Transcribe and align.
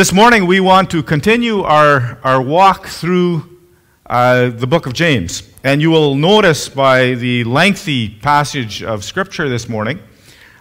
This 0.00 0.14
morning, 0.14 0.46
we 0.46 0.60
want 0.60 0.90
to 0.92 1.02
continue 1.02 1.60
our, 1.60 2.18
our 2.24 2.40
walk 2.40 2.86
through 2.86 3.58
uh, 4.06 4.48
the 4.48 4.66
book 4.66 4.86
of 4.86 4.94
James. 4.94 5.42
And 5.62 5.82
you 5.82 5.90
will 5.90 6.14
notice 6.14 6.70
by 6.70 7.16
the 7.16 7.44
lengthy 7.44 8.08
passage 8.08 8.82
of 8.82 9.04
Scripture 9.04 9.50
this 9.50 9.68
morning 9.68 10.00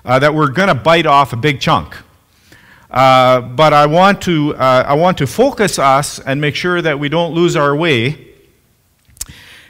uh, 0.03 0.19
that 0.19 0.33
we're 0.33 0.49
going 0.49 0.67
to 0.67 0.75
bite 0.75 1.05
off 1.05 1.31
a 1.31 1.37
big 1.37 1.61
chunk. 1.61 1.95
Uh, 2.91 3.39
but 3.39 3.71
I 3.71 3.85
want, 3.85 4.21
to, 4.23 4.57
uh, 4.57 4.83
I 4.85 4.95
want 4.95 5.17
to 5.19 5.25
focus 5.25 5.79
us 5.79 6.19
and 6.19 6.41
make 6.41 6.55
sure 6.55 6.81
that 6.81 6.99
we 6.99 7.07
don't 7.07 7.33
lose 7.33 7.55
our 7.55 7.73
way. 7.73 8.33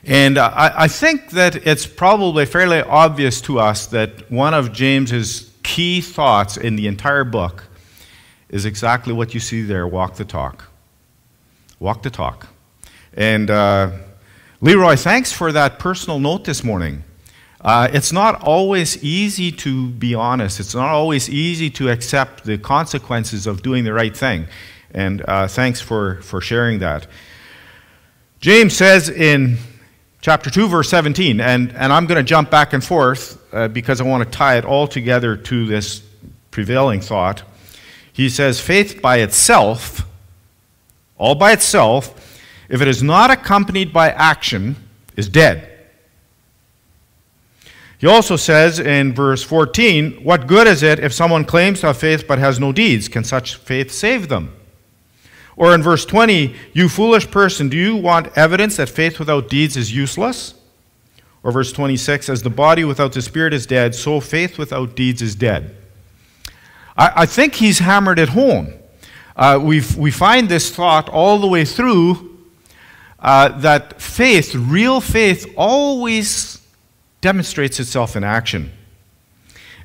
And 0.03 0.39
I, 0.39 0.73
I 0.75 0.87
think 0.87 1.29
that 1.29 1.67
it's 1.67 1.85
probably 1.85 2.47
fairly 2.47 2.81
obvious 2.81 3.39
to 3.41 3.59
us 3.59 3.85
that 3.85 4.31
one 4.31 4.55
of 4.55 4.73
James's 4.73 5.51
key 5.61 6.01
thoughts 6.01 6.57
in 6.57 6.75
the 6.75 6.87
entire 6.87 7.23
book 7.23 7.68
is 8.49 8.65
exactly 8.65 9.13
what 9.13 9.33
you 9.33 9.39
see 9.39 9.61
there 9.61 9.87
walk 9.87 10.15
the 10.15 10.25
talk. 10.25 10.69
Walk 11.79 12.03
the 12.03 12.09
talk. 12.09 12.47
And 13.13 13.49
uh, 13.49 13.91
Leroy, 14.61 14.95
thanks 14.95 15.31
for 15.31 15.51
that 15.51 15.79
personal 15.79 16.19
note 16.19 16.45
this 16.45 16.63
morning. 16.63 17.03
Uh, 17.61 17.89
it's 17.91 18.11
not 18.11 18.41
always 18.41 19.03
easy 19.03 19.51
to 19.51 19.89
be 19.89 20.15
honest. 20.15 20.59
It's 20.59 20.75
not 20.75 20.89
always 20.89 21.29
easy 21.29 21.69
to 21.71 21.89
accept 21.89 22.45
the 22.45 22.57
consequences 22.57 23.47
of 23.47 23.61
doing 23.61 23.83
the 23.83 23.93
right 23.93 24.15
thing. 24.15 24.47
And 24.91 25.23
uh, 25.27 25.47
thanks 25.47 25.81
for, 25.81 26.21
for 26.21 26.41
sharing 26.41 26.79
that. 26.79 27.07
James 28.39 28.75
says 28.75 29.09
in 29.09 29.57
chapter 30.21 30.49
2, 30.49 30.69
verse 30.69 30.89
17, 30.89 31.41
and, 31.41 31.73
and 31.73 31.91
I'm 31.91 32.05
going 32.05 32.17
to 32.17 32.27
jump 32.27 32.49
back 32.49 32.73
and 32.73 32.83
forth 32.83 33.41
uh, 33.53 33.67
because 33.67 33.99
I 33.99 34.05
want 34.05 34.23
to 34.23 34.37
tie 34.37 34.57
it 34.57 34.65
all 34.65 34.87
together 34.87 35.35
to 35.35 35.65
this 35.65 36.01
prevailing 36.51 37.01
thought. 37.01 37.43
He 38.19 38.27
says, 38.27 38.59
faith 38.59 39.01
by 39.01 39.19
itself, 39.19 40.05
all 41.17 41.35
by 41.35 41.53
itself, 41.53 42.37
if 42.67 42.81
it 42.81 42.87
is 42.89 43.01
not 43.01 43.31
accompanied 43.31 43.93
by 43.93 44.09
action, 44.11 44.75
is 45.15 45.29
dead. 45.29 45.87
He 47.97 48.07
also 48.07 48.35
says 48.35 48.77
in 48.77 49.13
verse 49.13 49.41
14, 49.41 50.21
What 50.21 50.47
good 50.47 50.67
is 50.67 50.83
it 50.83 50.99
if 50.99 51.13
someone 51.13 51.45
claims 51.45 51.79
to 51.79 51.87
have 51.87 51.97
faith 51.97 52.27
but 52.27 52.39
has 52.39 52.59
no 52.59 52.73
deeds? 52.73 53.07
Can 53.07 53.23
such 53.23 53.55
faith 53.55 53.89
save 53.89 54.27
them? 54.27 54.53
Or 55.55 55.73
in 55.73 55.81
verse 55.81 56.03
20, 56.03 56.53
You 56.73 56.89
foolish 56.89 57.31
person, 57.31 57.69
do 57.69 57.77
you 57.77 57.95
want 57.95 58.37
evidence 58.37 58.75
that 58.75 58.89
faith 58.89 59.17
without 59.17 59.47
deeds 59.47 59.77
is 59.77 59.95
useless? 59.95 60.55
Or 61.41 61.53
verse 61.53 61.71
26, 61.71 62.27
As 62.27 62.43
the 62.43 62.49
body 62.49 62.83
without 62.83 63.13
the 63.13 63.21
spirit 63.21 63.53
is 63.53 63.65
dead, 63.65 63.95
so 63.95 64.19
faith 64.19 64.57
without 64.57 64.93
deeds 64.93 65.21
is 65.21 65.35
dead. 65.35 65.77
I, 66.99 67.21
I 67.21 67.25
think 67.25 67.55
he's 67.55 67.79
hammered 67.79 68.19
it 68.19 68.29
home. 68.29 68.73
Uh, 69.35 69.57
we 69.61 69.81
we 69.97 70.11
find 70.11 70.49
this 70.49 70.69
thought 70.69 71.07
all 71.07 71.39
the 71.39 71.47
way 71.47 71.63
through 71.63 72.37
uh, 73.19 73.57
that 73.59 74.01
faith, 74.01 74.53
real 74.53 74.99
faith, 74.99 75.51
always 75.55 76.61
demonstrates 77.21 77.79
itself 77.79 78.17
in 78.17 78.23
action. 78.23 78.71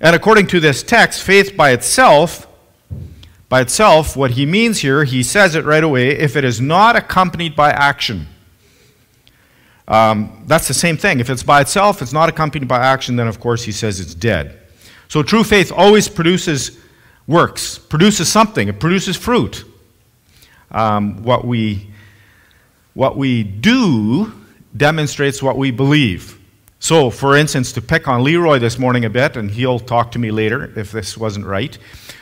And 0.00 0.16
according 0.16 0.48
to 0.48 0.60
this 0.60 0.82
text, 0.82 1.22
faith 1.22 1.56
by 1.56 1.70
itself, 1.70 2.48
by 3.48 3.60
itself, 3.60 4.16
what 4.16 4.32
he 4.32 4.44
means 4.44 4.80
here, 4.80 5.04
he 5.04 5.22
says 5.22 5.54
it 5.54 5.64
right 5.64 5.84
away, 5.84 6.10
if 6.10 6.34
it 6.34 6.44
is 6.44 6.60
not 6.60 6.96
accompanied 6.96 7.54
by 7.54 7.70
action. 7.70 8.26
Um, 9.86 10.44
that's 10.46 10.66
the 10.66 10.74
same 10.74 10.96
thing. 10.96 11.20
If 11.20 11.30
it's 11.30 11.42
by 11.42 11.60
itself, 11.60 12.02
it's 12.02 12.12
not 12.12 12.28
accompanied 12.28 12.66
by 12.66 12.78
action, 12.78 13.16
then 13.16 13.28
of 13.28 13.38
course 13.38 13.62
he 13.62 13.72
says 13.72 14.00
it's 14.00 14.14
dead. 14.14 14.58
So 15.08 15.22
true 15.22 15.44
faith 15.44 15.70
always 15.70 16.08
produces 16.08 16.78
works, 17.26 17.78
produces 17.78 18.30
something, 18.30 18.68
it 18.68 18.78
produces 18.80 19.16
fruit. 19.16 19.64
Um, 20.70 21.22
what, 21.22 21.44
we, 21.44 21.90
what 22.94 23.16
we 23.16 23.42
do 23.42 24.32
demonstrates 24.76 25.42
what 25.42 25.56
we 25.56 25.70
believe. 25.70 26.38
So, 26.80 27.08
for 27.08 27.36
instance, 27.36 27.72
to 27.72 27.80
pick 27.80 28.08
on 28.08 28.24
Leroy 28.24 28.58
this 28.58 28.78
morning 28.78 29.04
a 29.04 29.10
bit, 29.10 29.36
and 29.36 29.50
he'll 29.50 29.78
talk 29.78 30.12
to 30.12 30.18
me 30.18 30.30
later 30.30 30.78
if 30.78 30.92
this 30.92 31.16
wasn't 31.16 31.46
right, 31.46 31.78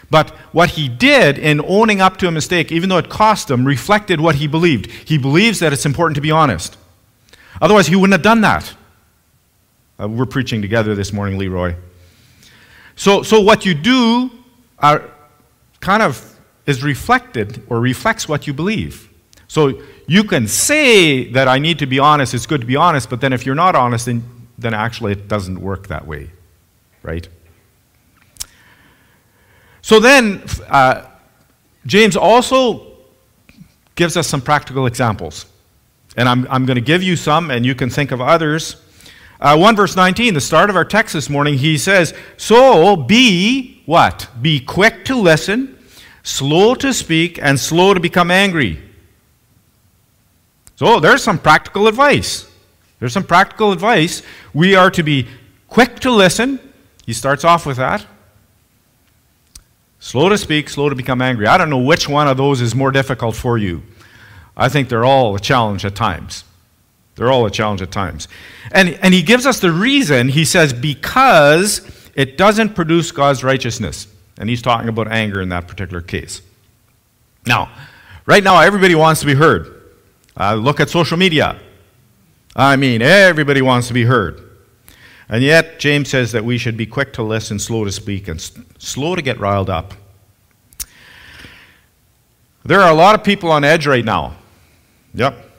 but 0.08 0.30
what 0.52 0.70
he 0.70 0.88
did 0.88 1.38
in 1.38 1.60
owning 1.66 2.00
up 2.00 2.18
to 2.18 2.28
a 2.28 2.30
mistake, 2.30 2.70
even 2.70 2.90
though 2.90 2.98
it 2.98 3.08
cost 3.08 3.50
him, 3.50 3.64
reflected 3.64 4.20
what 4.20 4.36
he 4.36 4.46
believed. 4.46 4.90
He 4.90 5.16
believes 5.16 5.58
that 5.60 5.72
it's 5.72 5.86
important 5.86 6.14
to 6.16 6.20
be 6.20 6.30
honest. 6.30 6.76
Otherwise, 7.60 7.86
he 7.86 7.96
wouldn't 7.96 8.12
have 8.12 8.22
done 8.22 8.42
that. 8.42 8.74
Uh, 9.98 10.08
we're 10.08 10.26
preaching 10.26 10.60
together 10.60 10.94
this 10.94 11.12
morning, 11.12 11.38
Leroy. 11.38 11.74
So, 12.94 13.22
so 13.22 13.40
what 13.40 13.64
you 13.64 13.72
do 13.74 14.30
are 14.82 15.10
kind 15.80 16.02
of 16.02 16.38
is 16.66 16.82
reflected 16.82 17.62
or 17.68 17.80
reflects 17.80 18.28
what 18.28 18.46
you 18.46 18.52
believe. 18.52 19.08
So 19.48 19.82
you 20.06 20.24
can 20.24 20.48
say 20.48 21.30
that 21.32 21.48
I 21.48 21.58
need 21.58 21.78
to 21.80 21.86
be 21.86 21.98
honest, 21.98 22.34
it's 22.34 22.46
good 22.46 22.60
to 22.60 22.66
be 22.66 22.76
honest, 22.76 23.10
but 23.10 23.20
then 23.20 23.32
if 23.32 23.44
you're 23.44 23.54
not 23.54 23.74
honest, 23.74 24.06
then, 24.06 24.22
then 24.58 24.74
actually 24.74 25.12
it 25.12 25.28
doesn't 25.28 25.60
work 25.60 25.88
that 25.88 26.06
way, 26.06 26.30
right? 27.02 27.28
So 29.82 30.00
then, 30.00 30.42
uh, 30.68 31.06
James 31.84 32.16
also 32.16 32.92
gives 33.94 34.16
us 34.16 34.28
some 34.28 34.40
practical 34.40 34.86
examples. 34.86 35.46
And 36.16 36.28
I'm, 36.28 36.46
I'm 36.50 36.66
going 36.66 36.76
to 36.76 36.82
give 36.82 37.02
you 37.02 37.16
some, 37.16 37.50
and 37.50 37.66
you 37.66 37.74
can 37.74 37.90
think 37.90 38.12
of 38.12 38.20
others. 38.20 38.76
Uh, 39.42 39.56
1 39.56 39.74
verse 39.74 39.96
19, 39.96 40.34
the 40.34 40.40
start 40.40 40.70
of 40.70 40.76
our 40.76 40.84
text 40.84 41.14
this 41.14 41.28
morning, 41.28 41.58
he 41.58 41.76
says, 41.76 42.14
So 42.36 42.94
be 42.94 43.82
what? 43.86 44.28
Be 44.40 44.60
quick 44.60 45.04
to 45.06 45.16
listen, 45.16 45.76
slow 46.22 46.76
to 46.76 46.94
speak, 46.94 47.40
and 47.42 47.58
slow 47.58 47.92
to 47.92 47.98
become 47.98 48.30
angry. 48.30 48.80
So 50.76 51.00
there's 51.00 51.24
some 51.24 51.40
practical 51.40 51.88
advice. 51.88 52.48
There's 53.00 53.12
some 53.12 53.24
practical 53.24 53.72
advice. 53.72 54.22
We 54.54 54.76
are 54.76 54.92
to 54.92 55.02
be 55.02 55.26
quick 55.66 55.98
to 56.00 56.12
listen. 56.12 56.60
He 57.04 57.12
starts 57.12 57.44
off 57.44 57.66
with 57.66 57.78
that. 57.78 58.06
Slow 59.98 60.28
to 60.28 60.38
speak, 60.38 60.68
slow 60.68 60.88
to 60.88 60.94
become 60.94 61.20
angry. 61.20 61.48
I 61.48 61.58
don't 61.58 61.68
know 61.68 61.78
which 61.78 62.08
one 62.08 62.28
of 62.28 62.36
those 62.36 62.60
is 62.60 62.76
more 62.76 62.92
difficult 62.92 63.34
for 63.34 63.58
you. 63.58 63.82
I 64.56 64.68
think 64.68 64.88
they're 64.88 65.04
all 65.04 65.34
a 65.34 65.40
challenge 65.40 65.84
at 65.84 65.96
times. 65.96 66.44
They're 67.22 67.30
all 67.30 67.46
a 67.46 67.52
challenge 67.52 67.80
at 67.82 67.92
times. 67.92 68.26
And, 68.72 68.98
and 69.00 69.14
he 69.14 69.22
gives 69.22 69.46
us 69.46 69.60
the 69.60 69.70
reason. 69.70 70.28
He 70.28 70.44
says, 70.44 70.72
because 70.72 71.88
it 72.16 72.36
doesn't 72.36 72.74
produce 72.74 73.12
God's 73.12 73.44
righteousness. 73.44 74.08
And 74.38 74.50
he's 74.50 74.60
talking 74.60 74.88
about 74.88 75.06
anger 75.06 75.40
in 75.40 75.48
that 75.50 75.68
particular 75.68 76.00
case. 76.00 76.42
Now, 77.46 77.70
right 78.26 78.42
now, 78.42 78.60
everybody 78.60 78.96
wants 78.96 79.20
to 79.20 79.26
be 79.26 79.34
heard. 79.34 79.82
Uh, 80.36 80.54
look 80.54 80.80
at 80.80 80.90
social 80.90 81.16
media. 81.16 81.60
I 82.56 82.74
mean, 82.74 83.02
everybody 83.02 83.62
wants 83.62 83.86
to 83.86 83.94
be 83.94 84.02
heard. 84.02 84.42
And 85.28 85.44
yet, 85.44 85.78
James 85.78 86.08
says 86.08 86.32
that 86.32 86.44
we 86.44 86.58
should 86.58 86.76
be 86.76 86.86
quick 86.86 87.12
to 87.12 87.22
listen, 87.22 87.60
slow 87.60 87.84
to 87.84 87.92
speak, 87.92 88.26
and 88.26 88.40
slow 88.78 89.14
to 89.14 89.22
get 89.22 89.38
riled 89.38 89.70
up. 89.70 89.94
There 92.64 92.80
are 92.80 92.90
a 92.90 92.96
lot 92.96 93.14
of 93.14 93.22
people 93.22 93.52
on 93.52 93.62
edge 93.62 93.86
right 93.86 94.04
now. 94.04 94.34
Yep. 95.14 95.50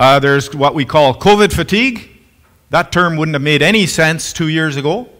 Uh, 0.00 0.18
there's 0.18 0.54
what 0.54 0.74
we 0.74 0.86
call 0.86 1.14
COVID 1.14 1.52
fatigue. 1.52 2.08
That 2.70 2.90
term 2.90 3.18
wouldn't 3.18 3.34
have 3.34 3.42
made 3.42 3.60
any 3.60 3.84
sense 3.84 4.32
two 4.32 4.48
years 4.48 4.78
ago. 4.78 5.10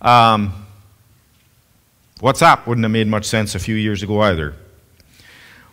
Um, 0.00 0.54
WhatsApp 2.20 2.66
wouldn't 2.66 2.82
have 2.82 2.92
made 2.92 3.08
much 3.08 3.26
sense 3.26 3.54
a 3.54 3.58
few 3.58 3.74
years 3.74 4.02
ago 4.02 4.22
either. 4.22 4.54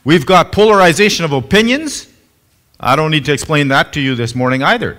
We've 0.04 0.26
got 0.26 0.52
polarization 0.52 1.24
of 1.24 1.32
opinions. 1.32 2.10
I 2.82 2.98
don't 2.98 3.12
need 3.12 3.24
to 3.26 3.32
explain 3.32 3.70
that 3.70 3.94
to 3.94 4.02
you 4.02 4.14
this 4.14 4.36
morning 4.36 4.62
either. 4.62 4.98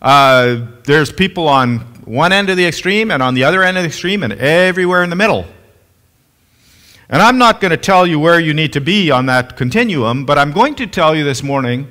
Uh, 0.00 0.66
there's 0.84 1.10
people 1.10 1.48
on 1.48 1.80
one 2.04 2.32
end 2.32 2.48
of 2.48 2.56
the 2.56 2.64
extreme 2.64 3.10
and 3.10 3.24
on 3.24 3.34
the 3.34 3.42
other 3.42 3.64
end 3.64 3.76
of 3.76 3.82
the 3.82 3.88
extreme 3.88 4.22
and 4.22 4.34
everywhere 4.34 5.02
in 5.02 5.10
the 5.10 5.16
middle. 5.16 5.46
And 7.08 7.20
I'm 7.20 7.38
not 7.38 7.60
going 7.60 7.72
to 7.72 7.76
tell 7.76 8.06
you 8.06 8.20
where 8.20 8.38
you 8.38 8.54
need 8.54 8.72
to 8.74 8.80
be 8.80 9.10
on 9.10 9.26
that 9.26 9.56
continuum, 9.56 10.24
but 10.24 10.38
I'm 10.38 10.52
going 10.52 10.76
to 10.76 10.86
tell 10.86 11.16
you 11.16 11.24
this 11.24 11.42
morning 11.42 11.88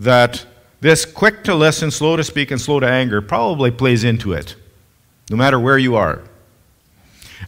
that 0.00 0.46
this 0.80 1.04
quick 1.04 1.44
to 1.44 1.54
listen, 1.54 1.90
slow 1.90 2.16
to 2.16 2.24
speak, 2.24 2.50
and 2.50 2.60
slow 2.60 2.80
to 2.80 2.88
anger 2.88 3.20
probably 3.20 3.70
plays 3.70 4.02
into 4.02 4.32
it 4.32 4.56
no 5.30 5.36
matter 5.36 5.60
where 5.60 5.78
you 5.78 5.94
are. 5.94 6.22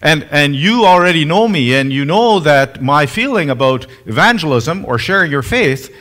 And, 0.00 0.26
and 0.31 0.54
you 0.54 0.84
already 0.84 1.25
know 1.25 1.49
me, 1.49 1.75
and 1.75 1.93
you 1.93 2.04
know 2.04 2.38
that 2.40 2.81
my 2.81 3.06
feeling 3.06 3.50
about 3.50 3.87
evangelism 4.06 4.84
or 4.84 4.99
sharing 4.99 5.31
your 5.31 5.43
faith 5.43 5.94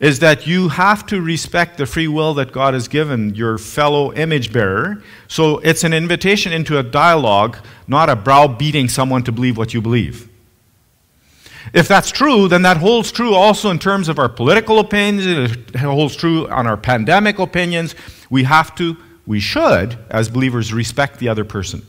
is 0.00 0.20
that 0.20 0.46
you 0.46 0.70
have 0.70 1.06
to 1.06 1.20
respect 1.20 1.76
the 1.76 1.84
free 1.84 2.08
will 2.08 2.32
that 2.34 2.52
God 2.52 2.72
has 2.72 2.88
given 2.88 3.34
your 3.34 3.58
fellow 3.58 4.12
image 4.14 4.50
bearer. 4.52 5.02
So 5.28 5.58
it's 5.58 5.84
an 5.84 5.92
invitation 5.92 6.52
into 6.52 6.78
a 6.78 6.82
dialogue, 6.82 7.58
not 7.86 8.08
a 8.08 8.16
browbeating 8.16 8.88
someone 8.88 9.22
to 9.24 9.32
believe 9.32 9.58
what 9.58 9.74
you 9.74 9.82
believe. 9.82 10.29
If 11.72 11.88
that's 11.88 12.10
true, 12.10 12.48
then 12.48 12.62
that 12.62 12.78
holds 12.78 13.12
true 13.12 13.34
also 13.34 13.70
in 13.70 13.78
terms 13.78 14.08
of 14.08 14.18
our 14.18 14.28
political 14.28 14.78
opinions, 14.78 15.52
it 15.52 15.76
holds 15.76 16.16
true 16.16 16.48
on 16.48 16.66
our 16.66 16.76
pandemic 16.76 17.38
opinions. 17.38 17.94
We 18.30 18.44
have 18.44 18.74
to 18.76 18.96
we 19.26 19.38
should, 19.38 19.96
as 20.10 20.28
believers, 20.28 20.72
respect 20.72 21.20
the 21.20 21.28
other 21.28 21.44
person. 21.44 21.86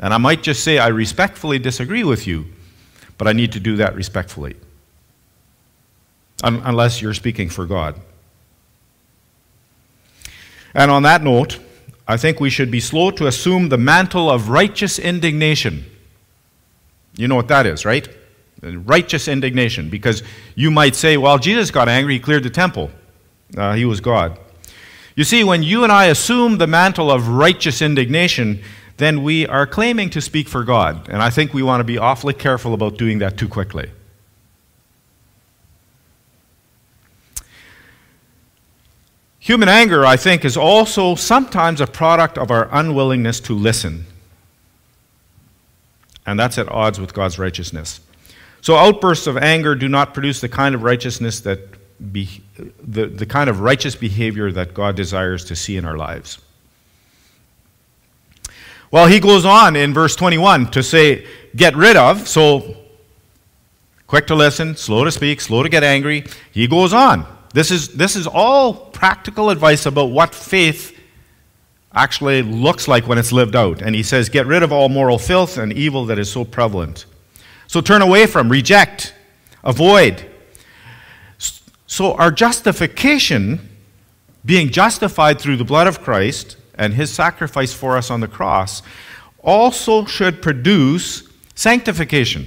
And 0.00 0.12
I 0.12 0.18
might 0.18 0.42
just 0.42 0.64
say, 0.64 0.78
I 0.78 0.88
respectfully 0.88 1.58
disagree 1.58 2.02
with 2.02 2.26
you, 2.26 2.46
but 3.16 3.28
I 3.28 3.32
need 3.32 3.52
to 3.52 3.60
do 3.60 3.76
that 3.76 3.94
respectfully. 3.94 4.56
Un- 6.42 6.62
unless 6.64 7.00
you're 7.00 7.14
speaking 7.14 7.48
for 7.48 7.64
God. 7.64 8.00
And 10.74 10.90
on 10.90 11.04
that 11.04 11.22
note, 11.22 11.60
I 12.08 12.16
think 12.16 12.40
we 12.40 12.50
should 12.50 12.70
be 12.70 12.80
slow 12.80 13.10
to 13.12 13.26
assume 13.26 13.68
the 13.68 13.78
mantle 13.78 14.28
of 14.28 14.48
righteous 14.48 14.98
indignation. 14.98 15.86
You 17.16 17.28
know 17.28 17.36
what 17.36 17.48
that 17.48 17.66
is, 17.66 17.84
right? 17.84 18.08
Righteous 18.62 19.28
indignation. 19.28 19.90
Because 19.90 20.22
you 20.54 20.70
might 20.70 20.94
say, 20.94 21.16
well, 21.16 21.38
Jesus 21.38 21.70
got 21.70 21.88
angry, 21.88 22.14
he 22.14 22.20
cleared 22.20 22.42
the 22.42 22.50
temple. 22.50 22.90
Uh, 23.56 23.74
he 23.74 23.84
was 23.84 24.00
God. 24.00 24.38
You 25.14 25.24
see, 25.24 25.44
when 25.44 25.62
you 25.62 25.82
and 25.82 25.92
I 25.92 26.06
assume 26.06 26.58
the 26.58 26.66
mantle 26.66 27.10
of 27.10 27.28
righteous 27.28 27.80
indignation, 27.80 28.62
then 28.96 29.22
we 29.22 29.46
are 29.46 29.66
claiming 29.66 30.10
to 30.10 30.20
speak 30.20 30.48
for 30.48 30.64
God. 30.64 31.08
And 31.08 31.22
I 31.22 31.30
think 31.30 31.54
we 31.54 31.62
want 31.62 31.80
to 31.80 31.84
be 31.84 31.98
awfully 31.98 32.34
careful 32.34 32.74
about 32.74 32.98
doing 32.98 33.18
that 33.18 33.36
too 33.36 33.48
quickly. 33.48 33.90
Human 39.38 39.68
anger, 39.68 40.04
I 40.04 40.16
think, 40.16 40.44
is 40.44 40.56
also 40.56 41.14
sometimes 41.14 41.80
a 41.80 41.86
product 41.86 42.36
of 42.36 42.50
our 42.50 42.68
unwillingness 42.72 43.38
to 43.40 43.54
listen. 43.54 44.04
And 46.26 46.36
that's 46.36 46.58
at 46.58 46.68
odds 46.68 46.98
with 46.98 47.14
God's 47.14 47.38
righteousness. 47.38 48.00
So 48.66 48.74
outbursts 48.74 49.28
of 49.28 49.36
anger 49.36 49.76
do 49.76 49.86
not 49.86 50.12
produce 50.12 50.40
the 50.40 50.48
kind 50.48 50.74
of 50.74 50.82
righteousness 50.82 51.38
that 51.42 51.60
be, 52.12 52.42
the, 52.82 53.06
the 53.06 53.24
kind 53.24 53.48
of 53.48 53.60
righteous 53.60 53.94
behavior 53.94 54.50
that 54.50 54.74
God 54.74 54.96
desires 54.96 55.44
to 55.44 55.54
see 55.54 55.76
in 55.76 55.84
our 55.84 55.96
lives. 55.96 56.40
Well, 58.90 59.06
he 59.06 59.20
goes 59.20 59.44
on 59.44 59.76
in 59.76 59.94
verse 59.94 60.16
21 60.16 60.72
to 60.72 60.82
say, 60.82 61.28
get 61.54 61.76
rid 61.76 61.96
of. 61.96 62.26
So, 62.26 62.76
quick 64.08 64.26
to 64.26 64.34
listen, 64.34 64.74
slow 64.74 65.04
to 65.04 65.12
speak, 65.12 65.40
slow 65.40 65.62
to 65.62 65.68
get 65.68 65.84
angry. 65.84 66.24
He 66.50 66.66
goes 66.66 66.92
on. 66.92 67.24
This 67.54 67.70
is, 67.70 67.94
this 67.94 68.16
is 68.16 68.26
all 68.26 68.74
practical 68.74 69.50
advice 69.50 69.86
about 69.86 70.06
what 70.06 70.34
faith 70.34 70.98
actually 71.94 72.42
looks 72.42 72.88
like 72.88 73.06
when 73.06 73.16
it's 73.16 73.30
lived 73.30 73.54
out. 73.54 73.80
And 73.80 73.94
he 73.94 74.02
says, 74.02 74.28
Get 74.28 74.44
rid 74.46 74.64
of 74.64 74.72
all 74.72 74.88
moral 74.88 75.18
filth 75.18 75.56
and 75.56 75.72
evil 75.72 76.04
that 76.06 76.18
is 76.18 76.32
so 76.32 76.44
prevalent. 76.44 77.06
So 77.76 77.82
turn 77.82 78.00
away 78.00 78.24
from, 78.24 78.48
reject, 78.48 79.12
avoid. 79.62 80.24
So 81.86 82.14
our 82.14 82.30
justification, 82.30 83.68
being 84.46 84.70
justified 84.70 85.38
through 85.38 85.58
the 85.58 85.64
blood 85.66 85.86
of 85.86 86.00
Christ 86.00 86.56
and 86.78 86.94
his 86.94 87.12
sacrifice 87.12 87.74
for 87.74 87.98
us 87.98 88.10
on 88.10 88.20
the 88.20 88.28
cross, 88.28 88.80
also 89.42 90.06
should 90.06 90.40
produce 90.40 91.28
sanctification. 91.54 92.46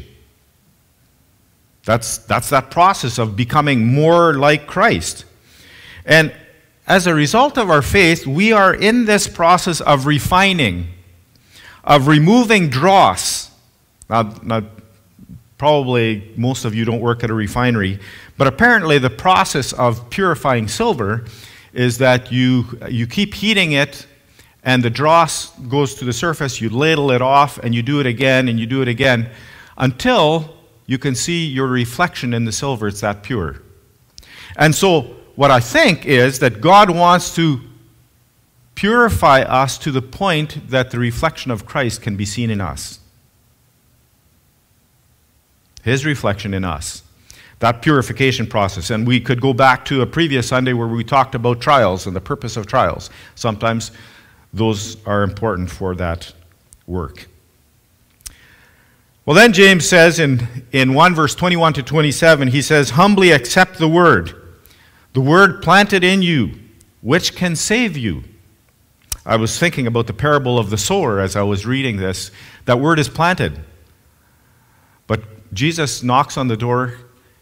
That's, 1.85 2.17
that's 2.17 2.49
that 2.49 2.71
process 2.71 3.19
of 3.19 3.35
becoming 3.35 3.85
more 3.85 4.33
like 4.33 4.65
Christ. 4.65 5.25
And 6.07 6.33
as 6.87 7.05
a 7.05 7.13
result 7.13 7.55
of 7.59 7.69
our 7.69 7.83
faith, 7.83 8.25
we 8.25 8.51
are 8.51 8.73
in 8.73 9.05
this 9.05 9.27
process 9.27 9.79
of 9.79 10.07
refining, 10.07 10.87
of 11.83 12.07
removing 12.07 12.69
dross. 12.69 13.51
Now, 14.09 14.35
now, 14.41 14.63
probably 15.59 16.33
most 16.37 16.65
of 16.65 16.73
you 16.73 16.85
don't 16.85 17.01
work 17.01 17.23
at 17.23 17.29
a 17.29 17.33
refinery, 17.33 17.99
but 18.37 18.47
apparently 18.47 18.97
the 18.97 19.09
process 19.09 19.73
of 19.73 20.09
purifying 20.09 20.67
silver 20.67 21.25
is 21.73 21.99
that 21.99 22.31
you, 22.31 22.65
you 22.89 23.05
keep 23.05 23.35
heating 23.35 23.73
it 23.73 24.07
and 24.63 24.81
the 24.81 24.89
dross 24.89 25.49
goes 25.67 25.95
to 25.95 26.05
the 26.05 26.13
surface, 26.13 26.59
you 26.59 26.69
ladle 26.69 27.11
it 27.11 27.21
off, 27.21 27.57
and 27.59 27.75
you 27.75 27.83
do 27.83 27.99
it 27.99 28.05
again 28.05 28.47
and 28.47 28.59
you 28.59 28.65
do 28.65 28.81
it 28.81 28.87
again 28.87 29.29
until 29.77 30.55
you 30.85 30.97
can 30.97 31.13
see 31.13 31.45
your 31.45 31.67
reflection 31.67 32.33
in 32.33 32.45
the 32.45 32.51
silver. 32.51 32.87
It's 32.87 33.01
that 33.01 33.21
pure. 33.21 33.61
And 34.57 34.73
so, 34.73 35.15
what 35.35 35.51
I 35.51 35.59
think 35.59 36.05
is 36.05 36.39
that 36.39 36.59
God 36.59 36.89
wants 36.89 37.35
to 37.35 37.61
purify 38.75 39.41
us 39.41 39.77
to 39.79 39.91
the 39.91 40.01
point 40.01 40.69
that 40.69 40.91
the 40.91 40.99
reflection 40.99 41.51
of 41.51 41.65
Christ 41.65 42.01
can 42.01 42.15
be 42.15 42.25
seen 42.25 42.49
in 42.49 42.59
us. 42.59 42.98
His 45.89 46.05
reflection 46.05 46.53
in 46.53 46.63
us. 46.63 47.03
That 47.59 47.81
purification 47.81 48.47
process. 48.47 48.89
And 48.89 49.05
we 49.07 49.19
could 49.19 49.41
go 49.41 49.53
back 49.53 49.85
to 49.85 50.01
a 50.01 50.05
previous 50.05 50.47
Sunday 50.47 50.73
where 50.73 50.87
we 50.87 51.03
talked 51.03 51.35
about 51.35 51.59
trials 51.59 52.07
and 52.07 52.15
the 52.15 52.21
purpose 52.21 52.55
of 52.55 52.67
trials. 52.67 53.09
Sometimes 53.35 53.91
those 54.53 55.03
are 55.05 55.23
important 55.23 55.69
for 55.69 55.95
that 55.95 56.33
work. 56.87 57.27
Well, 59.25 59.35
then 59.35 59.51
James 59.51 59.87
says 59.87 60.19
in, 60.19 60.65
in 60.71 60.93
1 60.93 61.15
verse 61.15 61.35
21 61.35 61.73
to 61.73 61.83
27, 61.83 62.47
he 62.47 62.61
says, 62.61 62.91
Humbly 62.91 63.31
accept 63.31 63.77
the 63.77 63.89
word, 63.89 64.33
the 65.13 65.21
word 65.21 65.61
planted 65.61 66.03
in 66.03 66.21
you, 66.21 66.51
which 67.01 67.35
can 67.35 67.55
save 67.55 67.97
you. 67.97 68.23
I 69.25 69.35
was 69.35 69.59
thinking 69.59 69.85
about 69.85 70.07
the 70.07 70.13
parable 70.13 70.57
of 70.57 70.69
the 70.69 70.77
sower 70.77 71.19
as 71.19 71.35
I 71.35 71.43
was 71.43 71.65
reading 71.65 71.97
this. 71.97 72.31
That 72.65 72.79
word 72.79 72.99
is 72.99 73.09
planted. 73.09 73.59
But 75.05 75.21
Jesus 75.53 76.03
knocks 76.03 76.37
on 76.37 76.47
the 76.47 76.57
door, 76.57 76.93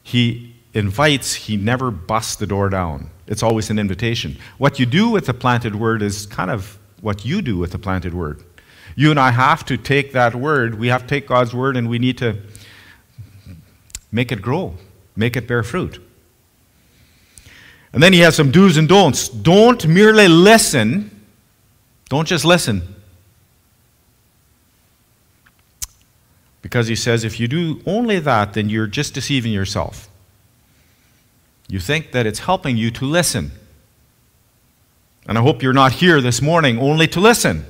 he 0.04 0.56
invites, 0.74 1.33
he 1.33 1.57
never 1.57 1.92
busts 1.92 2.36
the 2.36 2.48
door 2.48 2.69
down. 2.69 3.09
It's 3.27 3.44
always 3.44 3.69
an 3.69 3.80
invitation. 3.80 4.38
What 4.57 4.80
you 4.80 4.86
do 4.86 5.09
with 5.09 5.25
the 5.25 5.33
planted 5.33 5.75
word 5.75 6.01
is 6.01 6.25
kind 6.25 6.50
of 6.50 6.77
what 7.01 7.25
you 7.25 7.42
do 7.42 7.57
with 7.57 7.71
the 7.71 7.80
planted 7.80 8.13
word. 8.13 8.44
You 8.95 9.12
and 9.12 9.19
I 9.19 9.31
have 9.31 9.65
to 9.65 9.77
take 9.77 10.13
that 10.13 10.33
word, 10.33 10.80
we 10.80 10.88
have 10.88 11.01
to 11.04 11.07
take 11.07 11.27
God's 11.27 11.54
word, 11.54 11.77
and 11.77 11.89
we 11.89 12.00
need 12.00 12.18
to 12.19 12.38
make 14.12 14.31
it 14.31 14.42
grow, 14.42 14.75
make 15.15 15.36
it 15.36 15.48
bear 15.48 15.62
fruit. 15.62 16.01
And 17.94 18.01
then 18.01 18.13
he 18.13 18.19
has 18.19 18.36
some 18.36 18.51
do's 18.51 18.77
and 18.77 18.88
don'ts. 18.88 19.27
Don't 19.30 19.88
merely 19.88 20.27
listen, 20.27 21.25
don't 22.10 22.27
just 22.27 22.45
listen. 22.45 22.95
Because 26.67 26.89
he 26.89 26.97
says 26.97 27.23
if 27.23 27.39
you 27.39 27.47
do 27.47 27.81
only 27.85 28.19
that, 28.19 28.53
then 28.53 28.67
you're 28.67 28.87
just 28.87 29.13
deceiving 29.13 29.53
yourself. 29.53 30.09
You 31.69 31.79
think 31.79 32.12
that 32.12 32.25
it's 32.25 32.39
helping 32.39 32.75
you 32.75 32.91
to 32.91 33.05
listen. 33.05 33.51
And 35.29 35.38
I 35.38 35.41
hope 35.41 35.63
you're 35.63 35.71
not 35.71 35.93
here 35.93 36.19
this 36.19 36.41
morning 36.41 36.77
only 36.77 37.07
to 37.07 37.21
listen. 37.21 37.65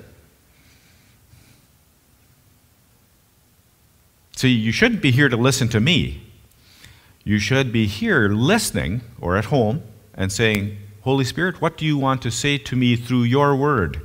See, 4.36 4.50
you 4.50 4.72
shouldn't 4.72 5.04
be 5.04 5.12
here 5.12 5.30
to 5.30 5.38
listen 5.38 5.68
to 5.70 5.80
me. 5.80 6.24
You 7.24 7.38
should 7.38 7.72
be 7.72 7.86
here 7.86 8.30
listening 8.30 9.01
or 9.22 9.38
at 9.38 9.46
home 9.46 9.84
and 10.16 10.32
saying, 10.32 10.75
Holy 11.01 11.24
Spirit, 11.24 11.62
what 11.62 11.77
do 11.77 11.86
you 11.86 12.00
want 12.00 12.24
to 12.24 12.32
say 12.32 12.58
to 12.58 12.75
me 12.75 12.96
through 12.96 13.25
your 13.25 13.56
word 13.56 14.01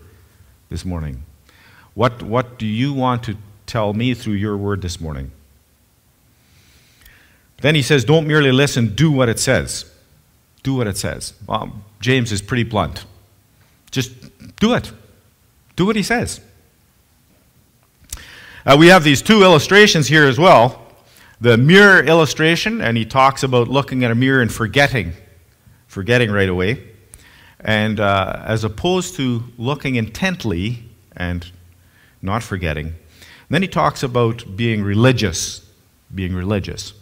this 0.69 0.85
morning? 0.85 1.23
What, 1.95 2.23
what 2.23 2.59
do 2.59 2.67
you 2.67 2.93
want 2.93 3.23
to 3.23 3.39
tell 3.73 3.95
me 3.95 4.13
through 4.13 4.35
your 4.35 4.57
word 4.57 4.83
this 4.83 5.01
morning? 5.01 5.31
Then 7.63 7.75
he 7.75 7.81
says, 7.81 8.05
Don't 8.05 8.27
merely 8.27 8.53
listen, 8.53 8.95
do 8.95 9.11
what 9.11 9.31
it 9.31 9.39
says. 9.39 9.91
Do 10.63 10.75
what 10.75 10.87
it 10.87 10.99
says. 10.99 11.33
James 12.01 12.33
is 12.33 12.43
pretty 12.43 12.65
blunt. 12.65 13.07
Just 13.91 14.13
do 14.57 14.75
it. 14.75 14.93
Do 15.75 15.87
what 15.87 15.97
he 15.97 16.03
says. 16.03 16.41
Uh, 18.67 18.77
we 18.79 18.89
have 18.89 19.05
these 19.05 19.23
two 19.23 19.43
illustrations 19.43 20.07
here 20.07 20.27
as 20.27 20.39
well 20.39 20.79
the 21.41 21.57
mirror 21.57 22.05
illustration, 22.05 22.81
and 22.81 22.97
he 22.97 23.05
talks 23.05 23.43
about 23.43 23.67
looking 23.67 24.05
at 24.05 24.13
a 24.13 24.15
mirror 24.15 24.41
and 24.41 24.53
forgetting, 24.53 25.13
forgetting 25.89 26.31
right 26.31 26.49
away. 26.49 26.81
And 27.59 27.99
uh, 27.99 28.43
as 28.45 28.63
opposed 28.63 29.17
to 29.17 29.43
looking 29.59 29.97
intently 29.97 30.85
and 31.17 31.51
not 32.21 32.45
forgetting. 32.45 32.95
And 33.53 33.57
then 33.57 33.63
he 33.65 33.69
talks 33.69 34.03
about 34.03 34.57
being 34.57 34.83
religious, 34.83 35.61
being 36.15 36.35
religious. 36.35 36.95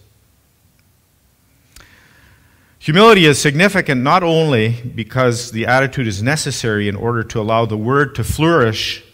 Humility 2.81 3.25
is 3.25 3.41
significant 3.41 4.03
not 4.03 4.25
only 4.25 4.83
because 4.97 5.53
the 5.53 5.65
attitude 5.65 6.09
is 6.09 6.25
necessary 6.25 6.89
in 6.89 6.97
order 6.97 7.23
to 7.23 7.41
allow 7.41 7.67
the 7.67 7.77
word 7.77 8.17
to 8.17 8.25
flourish 8.25 9.05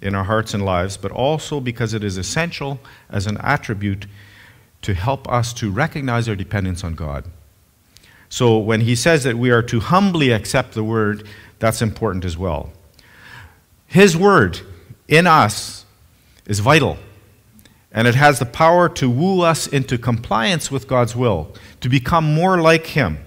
in 0.00 0.14
our 0.14 0.24
hearts 0.24 0.54
and 0.54 0.64
lives, 0.64 0.96
but 0.96 1.12
also 1.12 1.60
because 1.60 1.92
it 1.92 2.02
is 2.02 2.16
essential 2.16 2.80
as 3.10 3.26
an 3.26 3.36
attribute 3.42 4.06
to 4.80 4.94
help 4.94 5.30
us 5.30 5.52
to 5.52 5.70
recognize 5.70 6.30
our 6.30 6.34
dependence 6.34 6.82
on 6.82 6.94
God. 6.94 7.26
So 8.30 8.56
when 8.56 8.80
he 8.80 8.94
says 8.94 9.22
that 9.24 9.36
we 9.36 9.50
are 9.50 9.62
to 9.64 9.80
humbly 9.80 10.30
accept 10.30 10.72
the 10.72 10.82
word, 10.82 11.28
that's 11.58 11.82
important 11.82 12.24
as 12.24 12.38
well. 12.38 12.72
His 13.86 14.16
word 14.16 14.60
in 15.08 15.26
us 15.26 15.82
is 16.46 16.60
vital, 16.60 16.96
and 17.92 18.06
it 18.06 18.14
has 18.14 18.38
the 18.38 18.46
power 18.46 18.88
to 18.90 19.08
woo 19.10 19.40
us 19.42 19.66
into 19.66 19.98
compliance 19.98 20.70
with 20.70 20.86
God's 20.86 21.16
will, 21.16 21.52
to 21.80 21.88
become 21.88 22.24
more 22.24 22.60
like 22.60 22.86
him. 22.86 23.18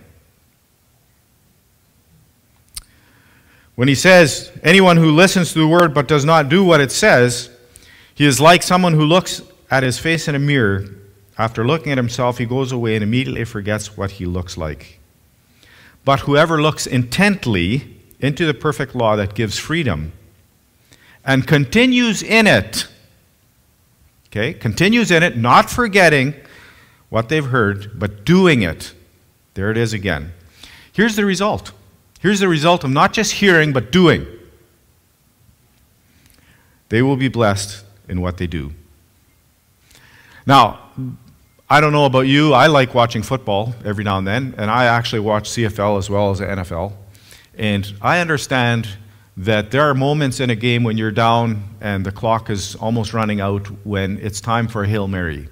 When 3.75 3.87
he 3.87 3.95
says, 3.95 4.51
anyone 4.61 4.97
who 4.97 5.11
listens 5.11 5.53
to 5.53 5.59
the 5.59 5.67
word 5.67 5.93
but 5.93 6.07
does 6.07 6.25
not 6.25 6.49
do 6.49 6.63
what 6.63 6.81
it 6.81 6.91
says, 6.91 7.49
he 8.13 8.25
is 8.25 8.41
like 8.41 8.61
someone 8.61 8.93
who 8.93 9.05
looks 9.05 9.41
at 9.71 9.83
his 9.83 9.97
face 9.97 10.27
in 10.27 10.35
a 10.35 10.39
mirror 10.39 10.85
After 11.39 11.65
looking 11.65 11.93
at 11.93 11.97
himself, 11.97 12.37
he 12.37 12.45
goes 12.45 12.73
away 12.73 12.95
and 12.95 13.03
immediately 13.03 13.45
forgets 13.45 13.95
what 13.95 14.11
he 14.11 14.25
looks 14.25 14.57
like. 14.57 14.99
But 16.03 16.21
whoever 16.21 16.61
looks 16.61 16.85
intently 16.85 17.95
into 18.19 18.45
the 18.45 18.53
perfect 18.53 18.93
law 18.93 19.15
that 19.15 19.35
gives 19.35 19.57
freedom 19.57 20.11
and 21.23 21.47
continues 21.47 22.21
in 22.21 22.45
it, 22.45 22.87
okay, 24.31 24.53
continues 24.53 25.11
in 25.11 25.23
it, 25.23 25.37
not 25.37 25.69
forgetting 25.69 26.33
what 27.09 27.29
they've 27.29 27.45
heard, 27.45 27.99
but 27.99 28.25
doing 28.25 28.61
it. 28.61 28.93
There 29.55 29.71
it 29.71 29.77
is 29.77 29.93
again. 29.93 30.33
Here's 30.93 31.15
the 31.15 31.25
result. 31.25 31.71
Here's 32.19 32.39
the 32.39 32.47
result 32.47 32.83
of 32.83 32.89
not 32.91 33.13
just 33.13 33.33
hearing, 33.33 33.73
but 33.73 33.91
doing. 33.91 34.25
They 36.89 37.01
will 37.01 37.17
be 37.17 37.29
blessed 37.29 37.83
in 38.07 38.21
what 38.21 38.37
they 38.37 38.47
do. 38.47 38.73
Now, 40.45 40.79
I 41.69 41.81
don't 41.81 41.93
know 41.93 42.05
about 42.05 42.21
you, 42.21 42.53
I 42.53 42.67
like 42.67 42.95
watching 42.95 43.21
football 43.21 43.75
every 43.85 44.03
now 44.03 44.17
and 44.17 44.25
then, 44.25 44.55
and 44.57 44.71
I 44.71 44.85
actually 44.85 45.19
watch 45.19 45.49
CFL 45.49 45.99
as 45.99 46.09
well 46.09 46.31
as 46.31 46.39
the 46.39 46.45
NFL. 46.45 46.93
And 47.55 47.93
I 48.01 48.19
understand 48.19 48.87
that 49.39 49.71
there 49.71 49.83
are 49.83 49.93
moments 49.93 50.41
in 50.41 50.49
a 50.49 50.55
game 50.55 50.83
when 50.83 50.97
you're 50.97 51.11
down 51.11 51.63
and 51.79 52.05
the 52.05 52.11
clock 52.11 52.49
is 52.49 52.75
almost 52.75 53.13
running 53.13 53.39
out 53.39 53.67
when 53.85 54.17
it's 54.17 54.41
time 54.41 54.67
for 54.67 54.83
a 54.83 54.87
Hail 54.87 55.07
Mary. 55.07 55.47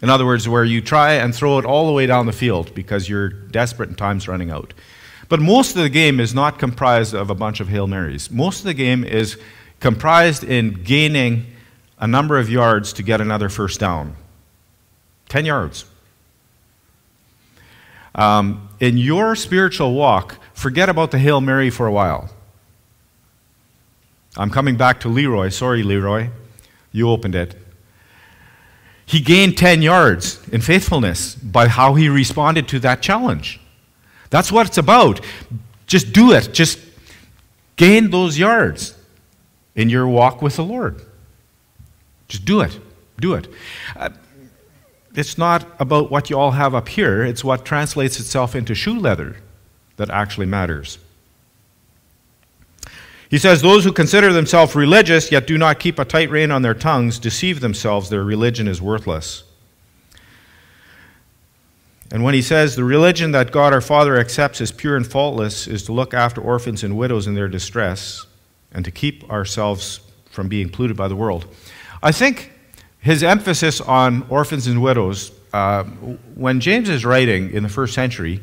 In 0.00 0.08
other 0.08 0.24
words, 0.24 0.48
where 0.48 0.64
you 0.64 0.80
try 0.80 1.14
and 1.14 1.34
throw 1.34 1.58
it 1.58 1.66
all 1.66 1.86
the 1.86 1.92
way 1.92 2.06
down 2.06 2.24
the 2.24 2.32
field 2.32 2.74
because 2.74 3.06
you're 3.06 3.28
desperate 3.28 3.90
and 3.90 3.98
time's 3.98 4.26
running 4.26 4.50
out. 4.50 4.72
But 5.28 5.38
most 5.38 5.76
of 5.76 5.82
the 5.82 5.90
game 5.90 6.18
is 6.18 6.34
not 6.34 6.58
comprised 6.58 7.12
of 7.12 7.28
a 7.28 7.34
bunch 7.34 7.60
of 7.60 7.68
Hail 7.68 7.86
Marys. 7.86 8.30
Most 8.30 8.60
of 8.60 8.64
the 8.64 8.74
game 8.74 9.04
is 9.04 9.36
comprised 9.80 10.42
in 10.42 10.82
gaining 10.82 11.44
a 11.98 12.06
number 12.06 12.38
of 12.38 12.48
yards 12.48 12.94
to 12.94 13.02
get 13.02 13.20
another 13.20 13.50
first 13.50 13.80
down. 13.80 14.16
10 15.28 15.44
yards. 15.44 15.84
Um, 18.14 18.70
in 18.80 18.96
your 18.96 19.36
spiritual 19.36 19.92
walk, 19.92 20.38
forget 20.54 20.88
about 20.88 21.10
the 21.10 21.18
Hail 21.18 21.42
Mary 21.42 21.68
for 21.68 21.86
a 21.86 21.92
while. 21.92 22.30
I'm 24.36 24.50
coming 24.50 24.76
back 24.76 25.00
to 25.00 25.08
Leroy. 25.08 25.48
Sorry, 25.48 25.82
Leroy. 25.82 26.30
You 26.92 27.10
opened 27.10 27.34
it. 27.34 27.56
He 29.04 29.20
gained 29.20 29.56
10 29.56 29.80
yards 29.82 30.46
in 30.50 30.60
faithfulness 30.60 31.34
by 31.34 31.68
how 31.68 31.94
he 31.94 32.08
responded 32.08 32.68
to 32.68 32.78
that 32.80 33.00
challenge. 33.00 33.58
That's 34.30 34.52
what 34.52 34.66
it's 34.66 34.78
about. 34.78 35.20
Just 35.86 36.12
do 36.12 36.32
it. 36.32 36.50
Just 36.52 36.78
gain 37.76 38.10
those 38.10 38.38
yards 38.38 38.94
in 39.74 39.88
your 39.88 40.06
walk 40.06 40.42
with 40.42 40.56
the 40.56 40.64
Lord. 40.64 41.00
Just 42.28 42.44
do 42.44 42.60
it. 42.60 42.78
Do 43.18 43.34
it. 43.34 43.48
Uh, 43.96 44.10
it's 45.14 45.38
not 45.38 45.66
about 45.80 46.10
what 46.10 46.28
you 46.30 46.38
all 46.38 46.50
have 46.50 46.74
up 46.74 46.88
here, 46.88 47.24
it's 47.24 47.42
what 47.42 47.64
translates 47.64 48.20
itself 48.20 48.54
into 48.54 48.74
shoe 48.74 48.98
leather 48.98 49.36
that 49.96 50.10
actually 50.10 50.46
matters. 50.46 50.98
He 53.28 53.38
says, 53.38 53.60
Those 53.60 53.84
who 53.84 53.92
consider 53.92 54.32
themselves 54.32 54.74
religious 54.74 55.30
yet 55.30 55.46
do 55.46 55.58
not 55.58 55.78
keep 55.78 55.98
a 55.98 56.04
tight 56.04 56.30
rein 56.30 56.50
on 56.50 56.62
their 56.62 56.74
tongues 56.74 57.18
deceive 57.18 57.60
themselves. 57.60 58.08
Their 58.08 58.24
religion 58.24 58.66
is 58.66 58.80
worthless. 58.80 59.44
And 62.10 62.24
when 62.24 62.34
he 62.34 62.42
says, 62.42 62.74
The 62.74 62.84
religion 62.84 63.32
that 63.32 63.52
God 63.52 63.72
our 63.72 63.80
Father 63.80 64.18
accepts 64.18 64.60
as 64.60 64.72
pure 64.72 64.96
and 64.96 65.06
faultless 65.06 65.66
is 65.66 65.82
to 65.84 65.92
look 65.92 66.14
after 66.14 66.40
orphans 66.40 66.82
and 66.82 66.96
widows 66.96 67.26
in 67.26 67.34
their 67.34 67.48
distress 67.48 68.26
and 68.72 68.84
to 68.84 68.90
keep 68.90 69.30
ourselves 69.30 70.00
from 70.30 70.48
being 70.48 70.70
polluted 70.70 70.96
by 70.96 71.08
the 71.08 71.16
world. 71.16 71.46
I 72.02 72.12
think 72.12 72.52
his 73.00 73.22
emphasis 73.22 73.80
on 73.80 74.26
orphans 74.28 74.66
and 74.66 74.80
widows, 74.80 75.32
uh, 75.52 75.84
when 76.34 76.60
James 76.60 76.88
is 76.88 77.04
writing 77.04 77.50
in 77.50 77.62
the 77.62 77.68
first 77.68 77.94
century, 77.94 78.40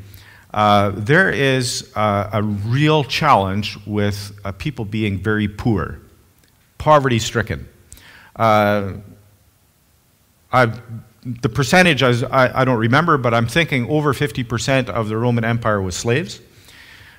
uh, 0.55 0.93
there 0.95 1.29
is 1.29 1.91
uh, 1.97 2.29
a 2.31 2.41
real 2.41 3.03
challenge 3.03 3.77
with 3.85 4.31
uh, 4.45 4.53
people 4.53 4.85
being 4.85 5.19
very 5.19 5.49
poor, 5.49 5.99
poverty 6.77 7.19
stricken. 7.19 7.67
Uh, 8.37 8.93
the 10.53 11.49
percentage 11.49 12.01
I, 12.01 12.61
I, 12.61 12.63
don't 12.63 12.79
remember, 12.79 13.17
but 13.17 13.33
I'm 13.33 13.47
thinking 13.47 13.89
over 13.89 14.13
50% 14.13 14.87
of 14.87 15.09
the 15.09 15.17
Roman 15.17 15.43
Empire 15.43 15.81
was 15.81 15.97
slaves. 15.97 16.39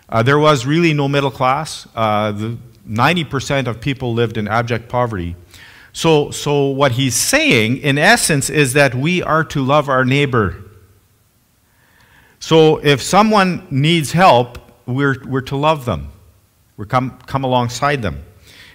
Uh, 0.09 0.23
there 0.23 0.39
was 0.39 0.65
really 0.65 0.95
no 0.95 1.07
middle 1.07 1.31
class. 1.31 1.85
the 1.95 2.57
90% 2.89 3.67
of 3.67 3.83
people 3.83 4.15
lived 4.15 4.39
in 4.39 4.49
abject 4.49 4.89
poverty. 4.89 5.37
So, 5.93 6.31
so 6.31 6.69
what 6.69 6.93
he's 6.93 7.15
saying, 7.15 7.79
in 7.79 7.99
essence, 7.99 8.49
is 8.49 8.73
that 8.73 8.95
we 8.95 9.23
are 9.23 9.45
to 9.45 9.63
love 9.63 9.91
our 9.91 10.07
neighbor. 10.07 10.66
So 12.47 12.77
if 12.77 13.03
someone 13.03 13.67
needs 13.73 14.13
help, 14.13 14.59
we're, 14.87 15.17
we're 15.27 15.41
to 15.41 15.57
love 15.57 15.85
them. 15.85 16.13
We're 16.77 16.85
come, 16.85 17.19
come 17.27 17.43
alongside 17.43 18.03
them. 18.03 18.25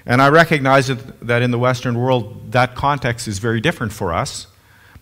And 0.05 0.21
I 0.21 0.27
recognize 0.27 0.87
that, 0.87 1.25
that 1.25 1.41
in 1.41 1.51
the 1.51 1.57
Western 1.57 1.97
world, 1.97 2.51
that 2.51 2.75
context 2.75 3.29
is 3.29 3.39
very 3.39 3.61
different 3.61 3.93
for 3.93 4.11
us. 4.11 4.47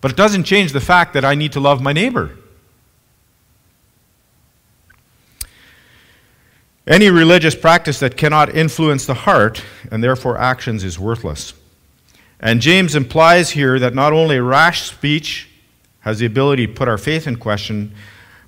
But 0.00 0.12
it 0.12 0.16
doesn't 0.16 0.44
change 0.44 0.72
the 0.72 0.80
fact 0.80 1.14
that 1.14 1.24
I 1.24 1.34
need 1.34 1.50
to 1.54 1.58
love 1.58 1.82
my 1.82 1.92
neighbor. 1.92 2.30
Any 6.86 7.10
religious 7.10 7.56
practice 7.56 7.98
that 7.98 8.16
cannot 8.16 8.54
influence 8.54 9.04
the 9.04 9.14
heart 9.14 9.64
and 9.90 10.00
therefore 10.00 10.38
actions 10.38 10.84
is 10.84 10.96
worthless. 10.96 11.54
And 12.38 12.60
James 12.60 12.94
implies 12.94 13.50
here 13.50 13.80
that 13.80 13.96
not 13.96 14.12
only 14.12 14.38
rash 14.38 14.88
speech 14.88 15.48
has 16.02 16.20
the 16.20 16.26
ability 16.26 16.68
to 16.68 16.72
put 16.72 16.86
our 16.86 16.98
faith 16.98 17.26
in 17.26 17.34
question, 17.34 17.96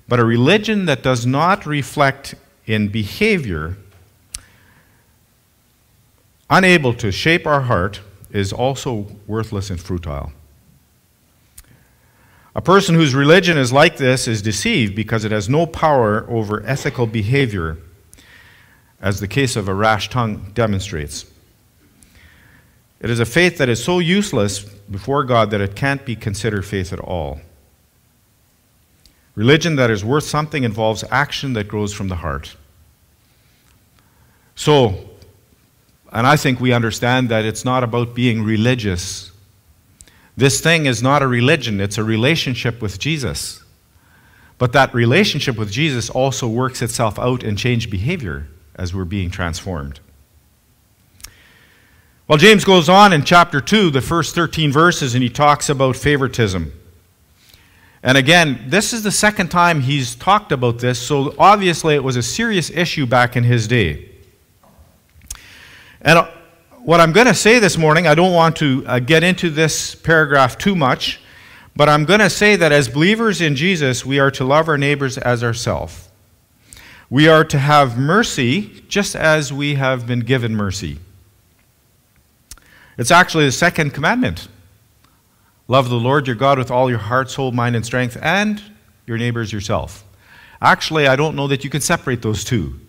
but 0.07 0.19
a 0.19 0.25
religion 0.25 0.85
that 0.85 1.01
does 1.03 1.25
not 1.25 1.65
reflect 1.65 2.35
in 2.65 2.89
behavior, 2.89 3.77
unable 6.49 6.93
to 6.93 7.11
shape 7.11 7.47
our 7.47 7.61
heart, 7.61 8.01
is 8.31 8.51
also 8.51 9.07
worthless 9.27 9.69
and 9.69 9.79
futile. 9.79 10.31
A 12.55 12.61
person 12.61 12.95
whose 12.95 13.15
religion 13.15 13.57
is 13.57 13.73
like 13.73 13.97
this 13.97 14.27
is 14.27 14.41
deceived 14.41 14.95
because 14.95 15.25
it 15.25 15.31
has 15.31 15.49
no 15.49 15.65
power 15.65 16.29
over 16.29 16.63
ethical 16.65 17.07
behavior, 17.07 17.77
as 19.01 19.19
the 19.19 19.27
case 19.27 19.55
of 19.55 19.67
a 19.67 19.73
rash 19.73 20.09
tongue 20.09 20.51
demonstrates. 20.53 21.25
It 23.01 23.09
is 23.09 23.19
a 23.19 23.25
faith 23.25 23.57
that 23.57 23.69
is 23.69 23.83
so 23.83 23.99
useless 23.99 24.59
before 24.59 25.23
God 25.23 25.51
that 25.51 25.61
it 25.61 25.75
can't 25.75 26.05
be 26.05 26.15
considered 26.15 26.65
faith 26.65 26.93
at 26.93 26.99
all. 26.99 27.41
Religion 29.35 29.75
that 29.77 29.89
is 29.89 30.05
worth 30.05 30.25
something 30.25 30.63
involves 30.63 31.03
action 31.09 31.53
that 31.53 31.67
grows 31.67 31.93
from 31.93 32.07
the 32.07 32.17
heart. 32.17 32.55
So, 34.55 35.09
and 36.11 36.27
I 36.27 36.35
think 36.35 36.59
we 36.59 36.71
understand 36.71 37.29
that 37.29 37.43
it's 37.43 37.65
not 37.65 37.83
about 37.83 38.13
being 38.13 38.43
religious. 38.43 39.31
This 40.37 40.61
thing 40.61 40.85
is 40.85 41.01
not 41.01 41.23
a 41.23 41.27
religion, 41.27 41.81
it's 41.81 41.97
a 41.97 42.03
relationship 42.03 42.81
with 42.81 42.99
Jesus. 42.99 43.63
But 44.59 44.71
that 44.73 44.93
relationship 44.93 45.57
with 45.57 45.71
Jesus 45.71 46.09
also 46.09 46.47
works 46.47 46.81
itself 46.81 47.17
out 47.17 47.43
in 47.43 47.55
changed 47.55 47.89
behavior 47.89 48.47
as 48.75 48.93
we're 48.93 49.05
being 49.05 49.31
transformed. 49.31 49.99
Well, 52.27 52.37
James 52.37 52.63
goes 52.63 52.87
on 52.87 53.11
in 53.11 53.23
chapter 53.23 53.59
2, 53.59 53.89
the 53.89 53.99
first 53.99 54.33
13 54.33 54.71
verses, 54.71 55.13
and 55.13 55.23
he 55.23 55.29
talks 55.29 55.69
about 55.69 55.95
favoritism. 55.95 56.71
And 58.03 58.17
again, 58.17 58.65
this 58.67 58.91
is 58.91 59.01
the 59.01 59.11
second 59.11 59.47
time 59.47 59.79
he's 59.79 60.13
talked 60.13 60.51
about 60.51 60.79
this, 60.79 60.99
so 60.99 61.33
obviously 61.39 61.95
it 61.95 62.03
was 62.03 62.17
a 62.17 62.21
serious 62.21 62.69
issue 62.69 63.05
back 63.05 63.37
in 63.37 63.45
his 63.45 63.65
day. 63.65 64.09
And 66.01 66.19
uh, 66.19 66.29
what 66.83 66.99
I'm 66.99 67.13
going 67.13 67.27
to 67.27 67.33
say 67.33 67.59
this 67.59 67.77
morning, 67.77 68.05
I 68.05 68.13
don't 68.13 68.33
want 68.33 68.57
to 68.57 68.83
uh, 68.85 68.99
get 68.99 69.23
into 69.23 69.49
this 69.49 69.95
paragraph 69.95 70.57
too 70.57 70.75
much, 70.75 71.21
but 71.77 71.87
I'm 71.87 72.03
going 72.03 72.19
to 72.19 72.29
say 72.29 72.57
that 72.57 72.73
as 72.73 72.89
believers 72.89 73.39
in 73.39 73.55
Jesus, 73.55 74.05
we 74.05 74.19
are 74.19 74.31
to 74.31 74.43
love 74.43 74.67
our 74.67 74.77
neighbors 74.77 75.17
as 75.17 75.41
ourselves. 75.41 76.09
We 77.09 77.29
are 77.29 77.45
to 77.45 77.57
have 77.57 77.97
mercy 77.97 78.83
just 78.89 79.15
as 79.15 79.53
we 79.53 79.75
have 79.75 80.05
been 80.05 80.19
given 80.19 80.57
mercy. 80.57 80.99
It's 82.97 83.11
actually 83.11 83.45
the 83.45 83.53
second 83.53 83.93
commandment 83.93 84.49
love 85.67 85.89
the 85.89 85.95
Lord 85.95 86.27
your 86.27 86.35
God 86.35 86.57
with 86.57 86.71
all 86.71 86.89
your 86.89 86.99
heart, 86.99 87.29
soul, 87.29 87.51
mind, 87.51 87.75
and 87.75 87.85
strength, 87.85 88.17
and 88.21 88.61
your 89.05 89.17
neighbors 89.17 89.51
yourself. 89.51 90.03
Actually, 90.61 91.07
I 91.07 91.15
don't 91.15 91.35
know 91.35 91.47
that 91.47 91.63
you 91.63 91.69
can 91.69 91.81
separate 91.81 92.21
those 92.21 92.43
two. 92.43 92.79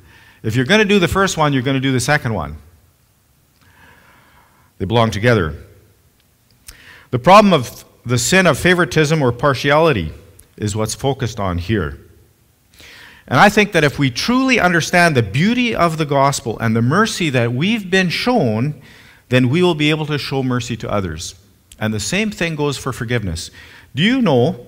If 0.43 0.57
you're 0.57 0.65
going 0.65 0.81
to 0.81 0.85
do 0.85 0.99
the 0.99 1.09
first 1.09 1.37
one, 1.37 1.53
you're 1.53 1.63
going 1.63 1.75
to 1.75 1.81
do 1.81 1.93
the 1.93 2.01
second 2.01 2.35
one. 2.35 2.59
They 4.79 4.85
belong 4.85 5.11
together. 5.11 5.55
The 7.11 7.19
problem 7.19 7.53
of 7.53 7.85
the 8.05 8.19
sin 8.19 8.47
of 8.47 8.59
favoritism 8.59 9.23
or 9.23 9.33
partiality 9.33 10.13
is 10.57 10.77
what's 10.77 10.95
focused 10.95 11.41
on 11.41 11.59
here. 11.59 11.99
And 13.27 13.41
I 13.41 13.49
think 13.49 13.73
that 13.73 13.85
if 13.85 13.99
we 13.99 14.11
truly 14.11 14.61
understand 14.61 15.17
the 15.17 15.23
beauty 15.23 15.75
of 15.75 15.97
the 15.97 16.05
gospel 16.05 16.59
and 16.59 16.77
the 16.77 16.83
mercy 16.83 17.31
that 17.31 17.53
we've 17.53 17.91
been 17.91 18.11
shown 18.11 18.83
then 19.29 19.49
we 19.49 19.63
will 19.63 19.75
be 19.75 19.91
able 19.91 20.07
to 20.07 20.19
show 20.19 20.43
mercy 20.43 20.77
to 20.77 20.91
others. 20.91 21.35
And 21.79 21.93
the 21.93 22.01
same 22.01 22.31
thing 22.31 22.57
goes 22.57 22.77
for 22.77 22.93
forgiveness. 22.93 23.51
Do 23.95 24.03
you 24.03 24.23
know 24.23 24.67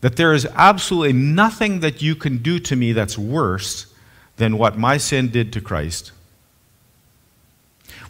that 0.00 0.16
there 0.16 0.32
is 0.32 0.46
absolutely 0.54 1.12
nothing 1.12 1.80
that 1.80 2.02
you 2.02 2.14
can 2.14 2.38
do 2.38 2.58
to 2.60 2.76
me 2.76 2.92
that's 2.92 3.18
worse 3.18 3.86
than 4.36 4.58
what 4.58 4.78
my 4.78 4.96
sin 4.96 5.28
did 5.28 5.52
to 5.52 5.60
Christ? 5.60 6.12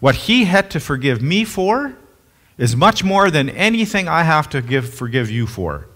What 0.00 0.14
he 0.14 0.44
had 0.44 0.70
to 0.72 0.80
forgive 0.80 1.22
me 1.22 1.44
for 1.44 1.96
is 2.58 2.76
much 2.76 3.04
more 3.04 3.30
than 3.30 3.48
anything 3.50 4.08
I 4.08 4.22
have 4.22 4.48
to 4.50 4.62
give, 4.62 4.92
forgive 4.92 5.30
you 5.30 5.46
for. 5.46 5.86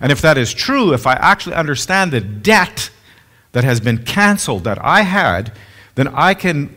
And 0.00 0.10
if 0.10 0.20
that 0.22 0.36
is 0.36 0.52
true, 0.52 0.92
if 0.92 1.06
I 1.06 1.14
actually 1.14 1.54
understand 1.54 2.12
the 2.12 2.20
debt 2.20 2.90
that 3.52 3.64
has 3.64 3.80
been 3.80 4.04
canceled 4.04 4.64
that 4.64 4.82
I 4.84 5.02
had, 5.02 5.52
then 5.94 6.08
I 6.08 6.34
can 6.34 6.74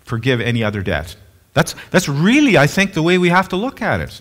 forgive 0.00 0.40
any 0.40 0.64
other 0.64 0.82
debt. 0.82 1.16
That's, 1.54 1.74
that's 1.90 2.08
really, 2.08 2.58
I 2.58 2.66
think, 2.66 2.92
the 2.92 3.02
way 3.02 3.16
we 3.16 3.30
have 3.30 3.48
to 3.50 3.56
look 3.56 3.80
at 3.80 4.00
it. 4.00 4.20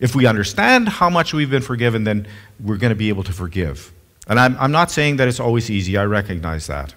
If 0.00 0.14
we 0.14 0.26
understand 0.26 0.88
how 0.88 1.08
much 1.08 1.32
we've 1.32 1.50
been 1.50 1.62
forgiven, 1.62 2.04
then 2.04 2.26
we're 2.60 2.76
going 2.76 2.90
to 2.90 2.96
be 2.96 3.08
able 3.08 3.24
to 3.24 3.32
forgive. 3.32 3.92
And 4.28 4.38
I'm, 4.38 4.56
I'm 4.58 4.72
not 4.72 4.90
saying 4.90 5.16
that 5.16 5.28
it's 5.28 5.40
always 5.40 5.70
easy, 5.70 5.96
I 5.96 6.04
recognize 6.04 6.66
that. 6.66 6.94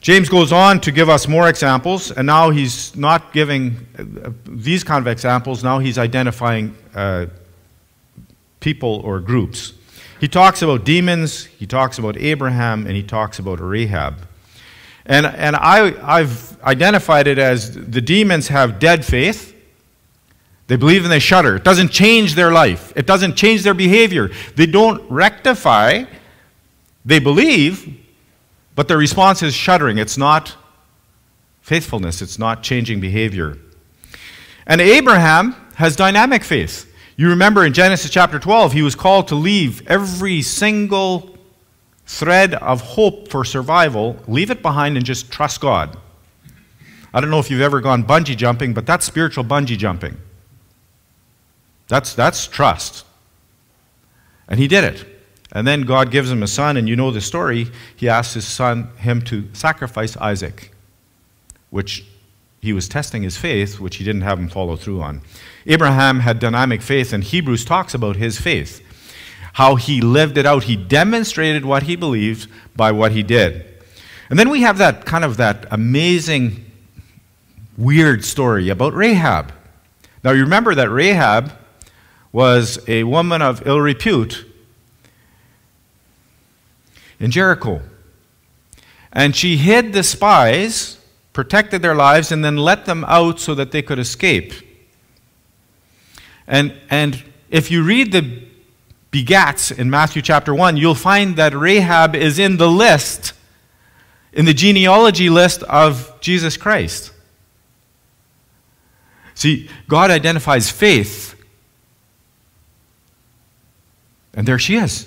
James 0.00 0.28
goes 0.28 0.52
on 0.52 0.80
to 0.80 0.92
give 0.92 1.08
us 1.08 1.28
more 1.28 1.48
examples, 1.48 2.10
and 2.10 2.26
now 2.26 2.50
he's 2.50 2.96
not 2.96 3.32
giving 3.32 3.76
uh, 3.98 4.30
these 4.44 4.84
kind 4.84 5.00
of 5.00 5.06
examples, 5.06 5.62
now 5.62 5.78
he's 5.78 5.98
identifying 5.98 6.76
uh, 6.94 7.26
people 8.60 9.00
or 9.04 9.20
groups. 9.20 9.74
He 10.20 10.28
talks 10.28 10.62
about 10.62 10.84
demons, 10.84 11.44
he 11.44 11.66
talks 11.66 11.98
about 11.98 12.16
Abraham, 12.16 12.86
and 12.86 12.96
he 12.96 13.02
talks 13.02 13.38
about 13.38 13.60
Rahab. 13.60 14.26
And, 15.06 15.26
and 15.26 15.56
I, 15.56 15.94
I've 16.02 16.60
identified 16.62 17.26
it 17.26 17.38
as 17.38 17.74
the 17.74 18.00
demons 18.00 18.48
have 18.48 18.78
dead 18.78 19.04
faith. 19.04 19.54
They 20.66 20.76
believe 20.76 21.02
and 21.02 21.10
they 21.10 21.18
shudder. 21.18 21.56
It 21.56 21.64
doesn't 21.64 21.88
change 21.88 22.34
their 22.34 22.52
life, 22.52 22.92
it 22.94 23.06
doesn't 23.06 23.34
change 23.36 23.62
their 23.62 23.74
behavior. 23.74 24.30
They 24.54 24.66
don't 24.66 25.08
rectify. 25.10 26.04
They 27.04 27.20
believe, 27.20 27.96
but 28.74 28.86
their 28.86 28.98
response 28.98 29.42
is 29.42 29.54
shuddering. 29.54 29.96
It's 29.96 30.18
not 30.18 30.54
faithfulness, 31.62 32.20
it's 32.20 32.38
not 32.38 32.62
changing 32.62 33.00
behavior. 33.00 33.56
And 34.66 34.82
Abraham 34.82 35.54
has 35.76 35.96
dynamic 35.96 36.44
faith. 36.44 36.87
You 37.18 37.30
remember 37.30 37.64
in 37.64 37.72
Genesis 37.72 38.12
chapter 38.12 38.38
12, 38.38 38.72
he 38.74 38.82
was 38.82 38.94
called 38.94 39.26
to 39.28 39.34
leave 39.34 39.84
every 39.88 40.40
single 40.40 41.36
thread 42.06 42.54
of 42.54 42.80
hope 42.80 43.28
for 43.28 43.44
survival, 43.44 44.16
leave 44.28 44.52
it 44.52 44.62
behind 44.62 44.96
and 44.96 45.04
just 45.04 45.28
trust 45.28 45.60
God. 45.60 45.98
I 47.12 47.20
don't 47.20 47.30
know 47.30 47.40
if 47.40 47.50
you've 47.50 47.60
ever 47.60 47.80
gone 47.80 48.04
bungee 48.04 48.36
jumping, 48.36 48.72
but 48.72 48.86
that's 48.86 49.04
spiritual 49.04 49.42
bungee 49.42 49.76
jumping. 49.76 50.16
That's, 51.88 52.14
that's 52.14 52.46
trust. 52.46 53.04
And 54.46 54.60
he 54.60 54.68
did 54.68 54.84
it. 54.84 55.04
And 55.50 55.66
then 55.66 55.82
God 55.82 56.12
gives 56.12 56.30
him 56.30 56.44
a 56.44 56.46
son, 56.46 56.76
and 56.76 56.88
you 56.88 56.94
know 56.94 57.10
the 57.10 57.20
story. 57.20 57.66
He 57.96 58.08
asks 58.08 58.34
his 58.34 58.46
son, 58.46 58.92
him 58.96 59.22
to 59.22 59.48
sacrifice 59.54 60.16
Isaac, 60.18 60.70
which 61.70 62.04
he 62.60 62.72
was 62.72 62.88
testing 62.88 63.22
his 63.22 63.36
faith, 63.36 63.78
which 63.78 63.96
he 63.96 64.04
didn't 64.04 64.22
have 64.22 64.38
him 64.38 64.48
follow 64.48 64.76
through 64.76 65.00
on. 65.00 65.22
Abraham 65.66 66.20
had 66.20 66.38
dynamic 66.38 66.82
faith, 66.82 67.12
and 67.12 67.22
Hebrews 67.22 67.64
talks 67.64 67.94
about 67.94 68.16
his 68.16 68.40
faith, 68.40 68.84
how 69.54 69.76
he 69.76 70.00
lived 70.00 70.36
it 70.36 70.46
out. 70.46 70.64
He 70.64 70.76
demonstrated 70.76 71.64
what 71.64 71.84
he 71.84 71.96
believed 71.96 72.50
by 72.74 72.92
what 72.92 73.12
he 73.12 73.22
did. 73.22 73.64
And 74.30 74.38
then 74.38 74.50
we 74.50 74.62
have 74.62 74.78
that 74.78 75.04
kind 75.04 75.24
of 75.24 75.36
that 75.38 75.66
amazing, 75.70 76.64
weird 77.76 78.24
story 78.24 78.68
about 78.68 78.92
Rahab. 78.94 79.52
Now, 80.24 80.32
you 80.32 80.42
remember 80.42 80.74
that 80.74 80.90
Rahab 80.90 81.52
was 82.32 82.78
a 82.88 83.04
woman 83.04 83.40
of 83.40 83.66
ill 83.66 83.80
repute 83.80 84.44
in 87.18 87.30
Jericho. 87.30 87.80
And 89.12 89.34
she 89.34 89.56
hid 89.56 89.92
the 89.92 90.02
spies, 90.02 90.97
protected 91.38 91.82
their 91.82 91.94
lives, 91.94 92.32
and 92.32 92.44
then 92.44 92.56
let 92.56 92.84
them 92.84 93.04
out 93.04 93.38
so 93.38 93.54
that 93.54 93.70
they 93.70 93.80
could 93.80 94.00
escape. 94.00 94.52
And, 96.48 96.74
and 96.90 97.22
if 97.48 97.70
you 97.70 97.84
read 97.84 98.10
the 98.10 98.42
begats 99.12 99.70
in 99.70 99.88
Matthew 99.88 100.20
chapter 100.20 100.52
1, 100.52 100.76
you'll 100.76 100.96
find 100.96 101.36
that 101.36 101.54
Rahab 101.54 102.16
is 102.16 102.40
in 102.40 102.56
the 102.56 102.68
list, 102.68 103.34
in 104.32 104.46
the 104.46 104.52
genealogy 104.52 105.30
list 105.30 105.62
of 105.62 106.12
Jesus 106.20 106.56
Christ. 106.56 107.12
See, 109.36 109.70
God 109.86 110.10
identifies 110.10 110.72
faith. 110.72 111.40
And 114.34 114.44
there 114.44 114.58
she 114.58 114.74
is. 114.74 115.06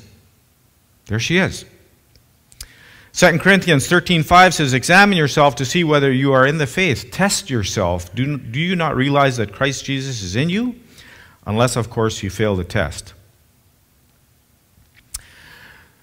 There 1.08 1.20
she 1.20 1.40
is. 1.40 1.66
2 3.14 3.40
Corinthians 3.40 3.88
13:5 3.88 4.54
says, 4.54 4.74
"Examine 4.74 5.18
yourself 5.18 5.56
to 5.56 5.66
see 5.66 5.84
whether 5.84 6.12
you 6.12 6.32
are 6.32 6.46
in 6.46 6.58
the 6.58 6.68
faith. 6.68 7.12
Test 7.12 7.50
yourself. 7.50 8.14
Do, 8.16 8.38
do 8.38 8.60
you 8.60 8.76
not 8.76 8.96
realize 8.96 9.38
that 9.38 9.52
Christ 9.52 9.86
Jesus 9.86 10.22
is 10.22 10.36
in 10.36 10.50
you? 10.50 10.76
Unless, 11.46 11.76
of 11.76 11.90
course, 11.90 12.24
you 12.24 12.30
fail 12.30 12.56
the 12.56 12.64
test." 12.64 13.14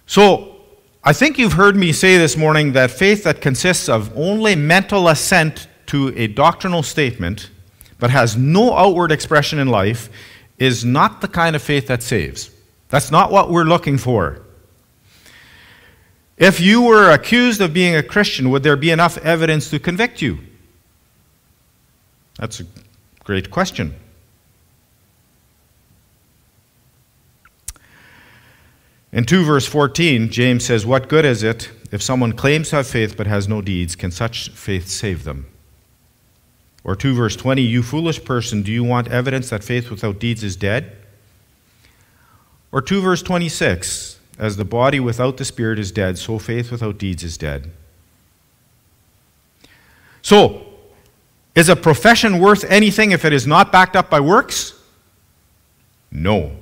So, 0.07 0.57
I 1.05 1.13
think 1.13 1.39
you've 1.39 1.55
heard 1.55 1.77
me 1.77 1.93
say 1.93 2.19
this 2.19 2.37
morning 2.37 2.73
that 2.73 2.91
faith 2.91 3.25
that 3.25 3.41
consists 3.41 3.89
of 3.89 4.13
only 4.17 4.55
mental 4.55 5.09
assent 5.09 5.67
to 5.87 6.13
a 6.17 6.27
doctrinal 6.27 6.83
statement 6.83 7.51
but 7.99 8.11
has 8.11 8.37
no 8.37 8.77
outward 8.77 9.11
expression 9.11 9.59
in 9.59 9.69
life 9.69 10.09
is 10.59 10.85
not 10.85 11.21
the 11.21 11.29
kind 11.29 11.57
of 11.57 11.63
faith 11.63 11.87
that 11.87 12.03
saves. 12.03 12.51
That's 12.89 13.11
not 13.11 13.31
what 13.31 13.51
we're 13.51 13.65
looking 13.65 13.99
for. 13.99 14.43
If 16.39 16.61
you 16.61 16.83
were 16.83 17.11
accused 17.11 17.61
of 17.61 17.75
being 17.75 17.97
a 17.97 18.03
Christian, 18.03 18.51
would 18.51 18.63
there 18.63 18.77
be 18.77 18.91
enough 18.91 19.19
evidence 19.19 19.71
to 19.71 19.81
convict 19.81 20.23
you? 20.23 20.39
That's 22.39 22.61
a 22.61 22.65
great 23.25 23.51
question. 23.51 23.95
In 29.11 29.25
2 29.25 29.45
verse 29.45 29.67
14, 29.67 30.31
James 30.31 30.65
says, 30.65 30.87
What 30.87 31.09
good 31.09 31.25
is 31.25 31.43
it 31.43 31.71
if 31.91 32.03
someone 32.03 32.33
claims 32.35 32.71
to 32.71 32.77
have 32.77 32.87
faith 32.87 33.17
but 33.17 33.27
has 33.27 33.49
no 33.49 33.61
deeds? 33.61 33.97
Can 33.97 34.13
such 34.13 34.51
faith 34.51 34.87
save 34.87 35.25
them? 35.25 35.47
Or 36.85 36.95
2 36.95 37.15
verse 37.15 37.35
20, 37.35 37.63
You 37.63 37.83
foolish 37.83 38.23
person, 38.25 38.63
do 38.63 38.71
you 38.71 38.85
want 38.85 39.09
evidence 39.09 39.51
that 39.51 39.65
faith 39.65 39.91
without 39.91 40.21
deeds 40.21 40.45
is 40.45 40.57
dead? 40.57 40.97
Or 42.71 42.81
2 42.81 43.01
verse 43.01 43.23
26, 43.23 44.18
as 44.39 44.57
the 44.57 44.65
body 44.65 45.01
without 45.01 45.37
the 45.37 45.45
spirit 45.45 45.79
is 45.79 45.91
dead, 45.91 46.17
so 46.17 46.39
faith 46.39 46.71
without 46.71 46.97
deeds 46.97 47.25
is 47.25 47.37
dead. 47.37 47.71
So, 50.23 50.65
is 51.55 51.69
a 51.69 51.77
profession 51.77 52.39
worth 52.39 52.65
anything 52.65 53.11
if 53.11 53.25
it 53.25 53.33
is 53.33 53.47
not 53.47 53.73
backed 53.73 53.97
up 53.97 54.09
by 54.09 54.21
works? 54.21 54.75
No. 56.13 56.53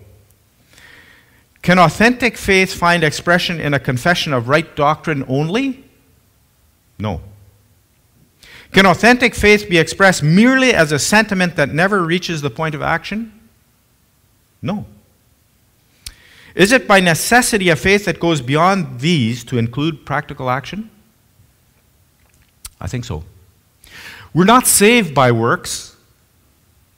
Can 1.61 1.79
authentic 1.79 2.39
faith 2.39 2.73
find 2.73 3.05
expression 3.05 3.61
in 3.61 3.75
a 3.75 3.81
confession 3.81 4.33
of 4.33 4.49
right 4.49 4.75
doctrine 4.75 5.25
only? 5.29 5.85
No. 6.99 7.21
Can 8.73 8.87
authentic 8.87 9.35
faith 9.35 9.69
be 9.69 9.79
expressed 9.79 10.23
merely 10.23 10.73
as 10.73 10.93
a 10.93 10.99
sentiment 10.99 11.57
that 11.57 11.73
never 11.75 12.03
reaches 12.03 12.41
the 12.41 12.51
point 12.51 12.75
of 12.75 12.83
action? 12.83 13.33
No. 14.62 14.87
Is 16.57 16.73
it 16.73 16.88
by 16.88 17.01
necessity 17.01 17.69
a 17.69 17.77
faith 17.77 18.07
that 18.07 18.19
goes 18.19 18.40
beyond 18.40 19.01
these 19.01 19.45
to 19.45 19.59
include 19.59 20.07
practical 20.07 20.49
action? 20.49 20.90
I 22.81 22.88
think 22.88 23.05
so. 23.05 23.25
We're 24.33 24.47
not 24.47 24.66
saved 24.66 25.14
by 25.14 25.33
works. 25.33 25.97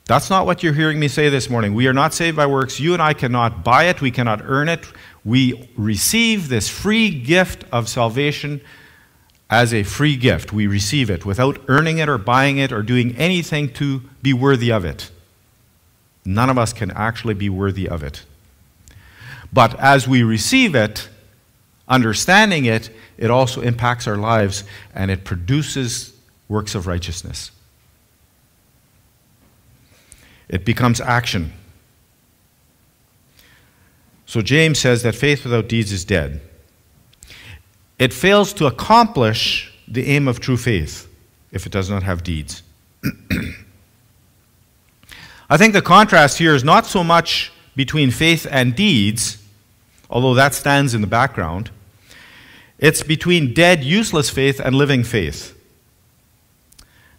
That's 0.06 0.30
not 0.30 0.46
what 0.46 0.62
you're 0.62 0.72
hearing 0.72 1.00
me 1.00 1.08
say 1.08 1.28
this 1.28 1.50
morning. 1.50 1.74
We 1.74 1.88
are 1.88 1.92
not 1.92 2.14
saved 2.14 2.36
by 2.36 2.46
works. 2.46 2.78
You 2.78 2.92
and 2.92 3.02
I 3.02 3.14
cannot 3.14 3.64
buy 3.64 3.84
it, 3.84 4.00
we 4.00 4.12
cannot 4.12 4.42
earn 4.44 4.68
it. 4.68 4.86
We 5.24 5.68
receive 5.76 6.48
this 6.48 6.68
free 6.68 7.10
gift 7.10 7.64
of 7.72 7.88
salvation 7.88 8.60
as 9.50 9.74
a 9.74 9.82
free 9.82 10.16
gift. 10.16 10.52
We 10.52 10.68
receive 10.68 11.10
it 11.10 11.26
without 11.26 11.58
earning 11.66 11.98
it 11.98 12.08
or 12.08 12.16
buying 12.16 12.58
it 12.58 12.70
or 12.70 12.82
doing 12.82 13.16
anything 13.16 13.72
to 13.74 14.02
be 14.22 14.32
worthy 14.32 14.70
of 14.70 14.84
it. 14.84 15.10
None 16.24 16.48
of 16.48 16.58
us 16.58 16.72
can 16.72 16.92
actually 16.92 17.34
be 17.34 17.48
worthy 17.48 17.88
of 17.88 18.04
it. 18.04 18.24
But 19.52 19.78
as 19.78 20.06
we 20.06 20.22
receive 20.22 20.74
it, 20.74 21.08
understanding 21.88 22.66
it, 22.66 22.90
it 23.16 23.30
also 23.30 23.60
impacts 23.60 24.06
our 24.06 24.16
lives 24.16 24.64
and 24.94 25.10
it 25.10 25.24
produces 25.24 26.12
works 26.48 26.74
of 26.74 26.86
righteousness. 26.86 27.50
It 30.48 30.64
becomes 30.64 31.00
action. 31.00 31.52
So 34.26 34.42
James 34.42 34.78
says 34.78 35.02
that 35.02 35.14
faith 35.14 35.44
without 35.44 35.68
deeds 35.68 35.92
is 35.92 36.04
dead. 36.04 36.40
It 37.98 38.12
fails 38.12 38.52
to 38.54 38.66
accomplish 38.66 39.72
the 39.88 40.06
aim 40.06 40.28
of 40.28 40.40
true 40.40 40.56
faith. 40.56 41.06
if 41.50 41.64
it 41.64 41.72
does 41.72 41.88
not 41.88 42.02
have 42.02 42.22
deeds. 42.22 42.62
I 45.48 45.56
think 45.56 45.72
the 45.72 45.80
contrast 45.80 46.36
here 46.36 46.54
is 46.54 46.62
not 46.62 46.84
so 46.84 47.02
much 47.02 47.50
between 47.78 48.10
faith 48.10 48.44
and 48.50 48.74
deeds, 48.74 49.40
although 50.10 50.34
that 50.34 50.52
stands 50.52 50.94
in 50.94 51.00
the 51.00 51.06
background. 51.06 51.70
It's 52.80 53.04
between 53.04 53.54
dead, 53.54 53.84
useless 53.84 54.30
faith 54.30 54.58
and 54.58 54.74
living 54.74 55.04
faith. 55.04 55.56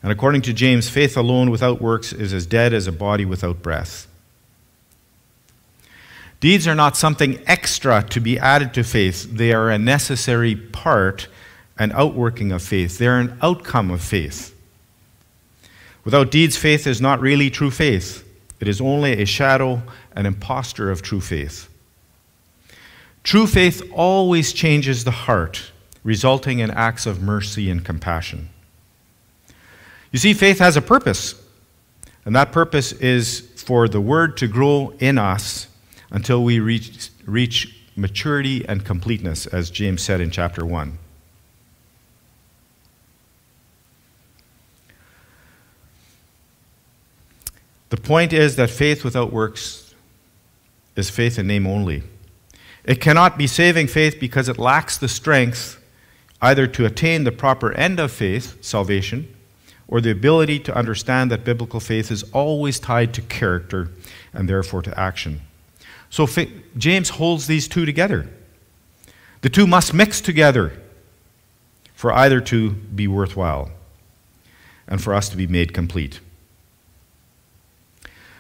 And 0.04 0.12
according 0.12 0.42
to 0.42 0.54
James, 0.54 0.90
faith 0.90 1.16
alone 1.16 1.50
without 1.50 1.82
works 1.82 2.12
is 2.12 2.34
as 2.34 2.46
dead 2.46 2.74
as 2.74 2.88
a 2.88 2.92
body 2.92 3.24
without 3.24 3.62
breath. 3.62 4.06
Deeds 6.42 6.68
are 6.68 6.76
not 6.76 6.98
something 6.98 7.42
extra 7.48 8.04
to 8.10 8.20
be 8.20 8.38
added 8.38 8.74
to 8.74 8.84
faith, 8.84 9.32
they 9.32 9.54
are 9.54 9.70
a 9.70 9.80
necessary 9.80 10.58
part, 10.58 11.30
an 11.78 11.94
outworking 11.94 12.52
of 12.52 12.62
faith. 12.62 12.98
They're 12.98 13.22
an 13.22 13.38
outcome 13.42 13.92
of 13.92 14.02
faith. 14.02 14.54
Without 16.04 16.32
deeds, 16.32 16.58
faith 16.58 16.86
is 16.86 17.00
not 17.00 17.22
really 17.22 17.50
true 17.50 17.72
faith. 17.72 18.29
It 18.60 18.68
is 18.68 18.82
only 18.82 19.22
a 19.22 19.26
shadow, 19.26 19.82
an 20.14 20.26
impostor 20.26 20.92
of 20.92 21.02
true 21.02 21.22
faith. 21.22 21.70
True 23.24 23.48
faith 23.48 23.82
always 23.94 24.54
changes 24.54 25.04
the 25.04 25.12
heart, 25.12 25.72
resulting 26.04 26.60
in 26.60 26.72
acts 26.72 27.06
of 27.06 27.22
mercy 27.22 27.70
and 27.70 27.84
compassion. 27.84 28.50
You 30.12 30.20
see, 30.20 30.34
faith 30.34 30.60
has 30.60 30.76
a 30.76 30.82
purpose, 30.82 31.36
and 32.26 32.36
that 32.36 32.52
purpose 32.52 32.92
is 32.94 33.42
for 33.56 33.88
the 33.88 34.02
word 34.02 34.36
to 34.38 34.48
grow 34.48 34.94
in 35.00 35.18
us 35.18 35.68
until 36.10 36.44
we 36.44 36.60
reach, 36.60 37.12
reach 37.26 37.76
maturity 37.96 38.68
and 38.68 38.84
completeness, 38.84 39.46
as 39.46 39.70
James 39.70 40.02
said 40.02 40.22
in 40.22 40.32
chapter 40.32 40.66
1. 40.66 40.98
The 47.90 47.98
point 47.98 48.34
is 48.34 48.56
that 48.56 48.70
faith 48.70 49.04
without 49.04 49.34
works 49.34 49.94
is 50.96 51.10
faith 51.10 51.40
in 51.40 51.48
name 51.48 51.66
only. 51.66 52.04
It 52.84 53.02
cannot 53.02 53.38
be 53.38 53.48
saving 53.48 53.88
faith 53.88 54.20
because 54.20 54.48
it 54.48 54.58
lacks 54.58 54.98
the 54.98 55.08
strength 55.08 55.82
either 56.42 56.68
to 56.68 56.86
attain 56.86 57.24
the 57.24 57.32
proper 57.32 57.72
end 57.74 58.00
of 58.00 58.12
faith, 58.12 58.64
salvation, 58.64 59.36
or 59.88 60.00
the 60.00 60.12
ability 60.12 60.60
to 60.60 60.76
understand 60.76 61.32
that 61.32 61.44
biblical 61.44 61.80
faith 61.80 62.12
is 62.12 62.24
always 62.32 62.80
tied 62.80 63.14
to 63.14 63.22
character 63.22 63.90
and 64.34 64.48
therefore 64.48 64.82
to 64.82 64.98
action. 64.98 65.42
So 66.10 66.28
James 66.78 67.10
holds 67.10 67.48
these 67.48 67.68
two 67.68 67.86
together. 67.86 68.30
The 69.42 69.50
two 69.50 69.68
must 69.68 69.94
mix 69.94 70.22
together 70.22 70.74
for 71.96 72.14
either 72.14 72.40
to 72.42 72.72
be 72.72 73.08
worthwhile 73.08 73.72
and 74.88 75.02
for 75.02 75.14
us 75.14 75.30
to 75.30 75.38
be 75.38 75.48
made 75.48 75.74
complete. 75.74 76.20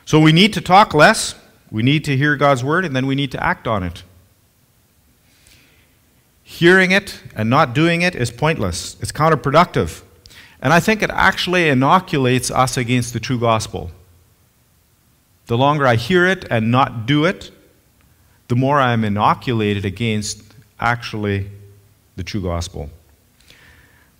So 0.09 0.19
we 0.19 0.31
need 0.31 0.53
to 0.53 0.61
talk 0.61 0.95
less, 0.95 1.35
we 1.69 1.83
need 1.83 2.03
to 2.05 2.17
hear 2.17 2.35
God's 2.35 2.63
word, 2.63 2.83
and 2.83 2.95
then 2.95 3.05
we 3.05 3.13
need 3.13 3.31
to 3.33 3.43
act 3.43 3.67
on 3.67 3.83
it. 3.83 4.01
Hearing 6.41 6.89
it 6.89 7.21
and 7.35 7.47
not 7.47 7.75
doing 7.75 8.01
it 8.01 8.15
is 8.15 8.31
pointless, 8.31 8.97
it's 9.01 9.11
counterproductive. 9.11 10.01
And 10.63 10.73
I 10.73 10.79
think 10.79 11.03
it 11.03 11.11
actually 11.11 11.69
inoculates 11.69 12.49
us 12.49 12.75
against 12.75 13.13
the 13.13 13.19
true 13.19 13.39
gospel. 13.39 13.91
The 15.45 15.55
longer 15.55 15.85
I 15.85 15.93
hear 15.93 16.25
it 16.25 16.43
and 16.49 16.71
not 16.71 17.05
do 17.05 17.25
it, 17.25 17.51
the 18.47 18.55
more 18.55 18.79
I 18.79 18.93
am 18.93 19.03
inoculated 19.03 19.85
against 19.85 20.41
actually 20.79 21.51
the 22.15 22.23
true 22.23 22.41
gospel. 22.41 22.89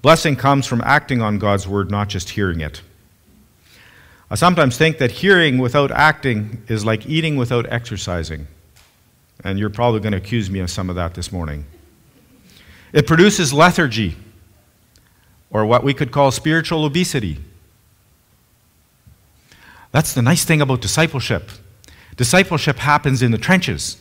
Blessing 0.04 0.36
comes 0.36 0.68
from 0.68 0.82
acting 0.82 1.24
on 1.24 1.40
God's 1.40 1.68
word, 1.68 1.90
not 1.90 2.10
just 2.10 2.30
hearing 2.30 2.62
it. 2.62 2.84
I 4.32 4.36
sometimes 4.36 4.78
think 4.78 5.00
that 5.00 5.12
hearing 5.12 5.58
without 5.58 5.92
acting 5.92 6.64
is 6.68 6.86
like 6.86 7.08
eating 7.08 7.36
without 7.36 7.66
exercising. 7.72 8.48
And 9.44 9.58
you're 9.58 9.70
probably 9.70 10.02
going 10.02 10.12
to 10.12 10.18
accuse 10.18 10.50
me 10.50 10.60
of 10.60 10.70
some 10.70 10.90
of 10.90 10.96
that 10.96 11.16
this 11.16 11.32
morning. 11.32 11.66
It 12.94 13.08
produces 13.08 13.54
lethargy, 13.54 14.18
or 15.50 15.66
what 15.66 15.84
we 15.84 15.94
could 15.94 16.12
call 16.12 16.32
spiritual 16.32 16.86
obesity. 16.86 17.40
That's 19.92 20.14
the 20.14 20.22
nice 20.22 20.44
thing 20.44 20.62
about 20.62 20.82
discipleship. 20.82 21.50
Discipleship 22.16 22.78
happens 22.78 23.22
in 23.22 23.32
the 23.32 23.38
trenches 23.38 23.98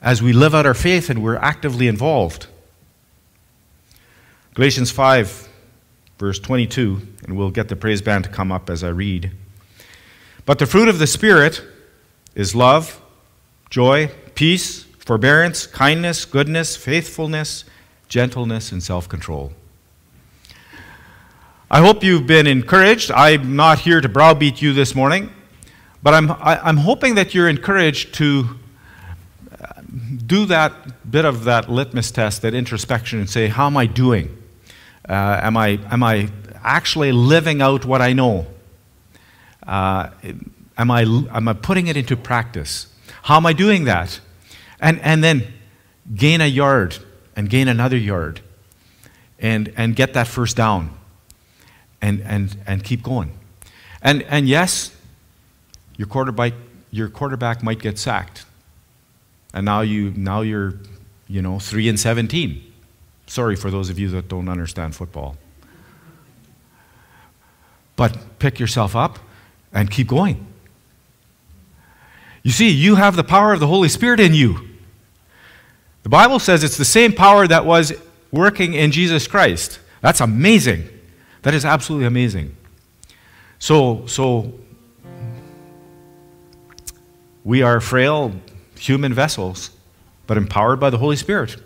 as 0.00 0.22
we 0.22 0.32
live 0.32 0.54
out 0.54 0.66
our 0.66 0.74
faith 0.74 1.10
and 1.10 1.22
we're 1.22 1.36
actively 1.36 1.88
involved. 1.88 2.46
Galatians 4.54 4.90
5 4.90 5.48
verse 6.18 6.38
22, 6.38 7.00
and 7.28 7.36
we'll 7.36 7.50
get 7.50 7.68
the 7.68 7.76
praise 7.76 8.00
band 8.00 8.24
to 8.24 8.30
come 8.30 8.50
up 8.50 8.70
as 8.70 8.82
I 8.82 8.88
read. 8.88 9.30
But 10.46 10.58
the 10.58 10.64
fruit 10.64 10.88
of 10.88 10.98
the 10.98 11.06
Spirit 11.06 11.62
is 12.34 12.54
love, 12.54 13.02
joy, 13.68 14.10
peace, 14.34 14.84
forbearance, 14.98 15.66
kindness, 15.66 16.24
goodness, 16.24 16.74
faithfulness, 16.74 17.64
gentleness, 18.08 18.72
and 18.72 18.82
self 18.82 19.10
control. 19.10 19.52
I 21.70 21.80
hope 21.80 22.02
you've 22.02 22.26
been 22.26 22.46
encouraged. 22.46 23.10
I'm 23.10 23.54
not 23.54 23.80
here 23.80 24.00
to 24.00 24.08
browbeat 24.08 24.62
you 24.62 24.72
this 24.72 24.94
morning, 24.94 25.30
but 26.02 26.14
I'm, 26.14 26.30
I, 26.30 26.34
am 26.34 26.60
i 26.64 26.68
am 26.70 26.76
hoping 26.78 27.14
that 27.16 27.34
you're 27.34 27.48
encouraged 27.50 28.14
to 28.14 28.58
uh, 29.60 29.82
do 30.26 30.46
that 30.46 31.10
bit 31.10 31.26
of 31.26 31.44
that 31.44 31.68
litmus 31.70 32.10
test, 32.10 32.40
that 32.40 32.54
introspection, 32.54 33.18
and 33.18 33.28
say, 33.28 33.48
How 33.48 33.66
am 33.66 33.76
I 33.76 33.84
doing? 33.84 34.34
Uh, 35.06 35.40
am, 35.42 35.58
I, 35.58 35.78
am 35.90 36.02
I 36.02 36.30
actually 36.68 37.12
living 37.12 37.62
out 37.62 37.84
what 37.86 38.02
I 38.02 38.12
know? 38.12 38.46
Uh, 39.66 40.10
am, 40.76 40.90
I, 40.90 41.02
am 41.02 41.48
I 41.48 41.52
putting 41.54 41.86
it 41.86 41.96
into 41.96 42.16
practice? 42.16 42.86
How 43.22 43.36
am 43.36 43.46
I 43.46 43.54
doing 43.54 43.84
that? 43.84 44.20
And, 44.78 45.00
and 45.00 45.24
then 45.24 45.46
gain 46.14 46.40
a 46.40 46.46
yard 46.46 46.98
and 47.34 47.48
gain 47.48 47.68
another 47.68 47.96
yard 47.96 48.40
and, 49.38 49.72
and 49.76 49.96
get 49.96 50.12
that 50.12 50.26
first 50.26 50.56
down 50.56 50.96
and, 52.02 52.20
and, 52.22 52.56
and 52.66 52.84
keep 52.84 53.02
going. 53.02 53.32
And, 54.02 54.22
and 54.24 54.46
yes, 54.46 54.94
your 55.96 56.06
quarterback, 56.06 56.52
your 56.90 57.08
quarterback 57.08 57.62
might 57.62 57.80
get 57.80 57.98
sacked. 57.98 58.44
And 59.54 59.64
now, 59.64 59.80
you, 59.80 60.12
now 60.16 60.42
you're, 60.42 60.74
you 61.28 61.40
know, 61.40 61.58
3 61.58 61.88
and 61.88 61.98
17. 61.98 62.62
Sorry 63.26 63.56
for 63.56 63.70
those 63.70 63.88
of 63.88 63.98
you 63.98 64.08
that 64.10 64.28
don't 64.28 64.48
understand 64.48 64.94
football. 64.94 65.36
But 67.98 68.38
pick 68.38 68.60
yourself 68.60 68.94
up 68.94 69.18
and 69.72 69.90
keep 69.90 70.06
going. 70.06 70.46
You 72.44 72.52
see, 72.52 72.70
you 72.70 72.94
have 72.94 73.16
the 73.16 73.24
power 73.24 73.52
of 73.52 73.58
the 73.58 73.66
Holy 73.66 73.88
Spirit 73.88 74.20
in 74.20 74.34
you. 74.34 74.68
The 76.04 76.08
Bible 76.08 76.38
says 76.38 76.62
it's 76.62 76.76
the 76.76 76.84
same 76.84 77.12
power 77.12 77.48
that 77.48 77.66
was 77.66 77.92
working 78.30 78.74
in 78.74 78.92
Jesus 78.92 79.26
Christ. 79.26 79.80
That's 80.00 80.20
amazing. 80.20 80.88
That 81.42 81.54
is 81.54 81.64
absolutely 81.64 82.06
amazing. 82.06 82.56
So, 83.58 84.06
so 84.06 84.54
we 87.42 87.62
are 87.62 87.80
frail 87.80 88.32
human 88.78 89.12
vessels, 89.12 89.72
but 90.28 90.36
empowered 90.36 90.78
by 90.78 90.90
the 90.90 90.98
Holy 90.98 91.16
Spirit. 91.16 91.56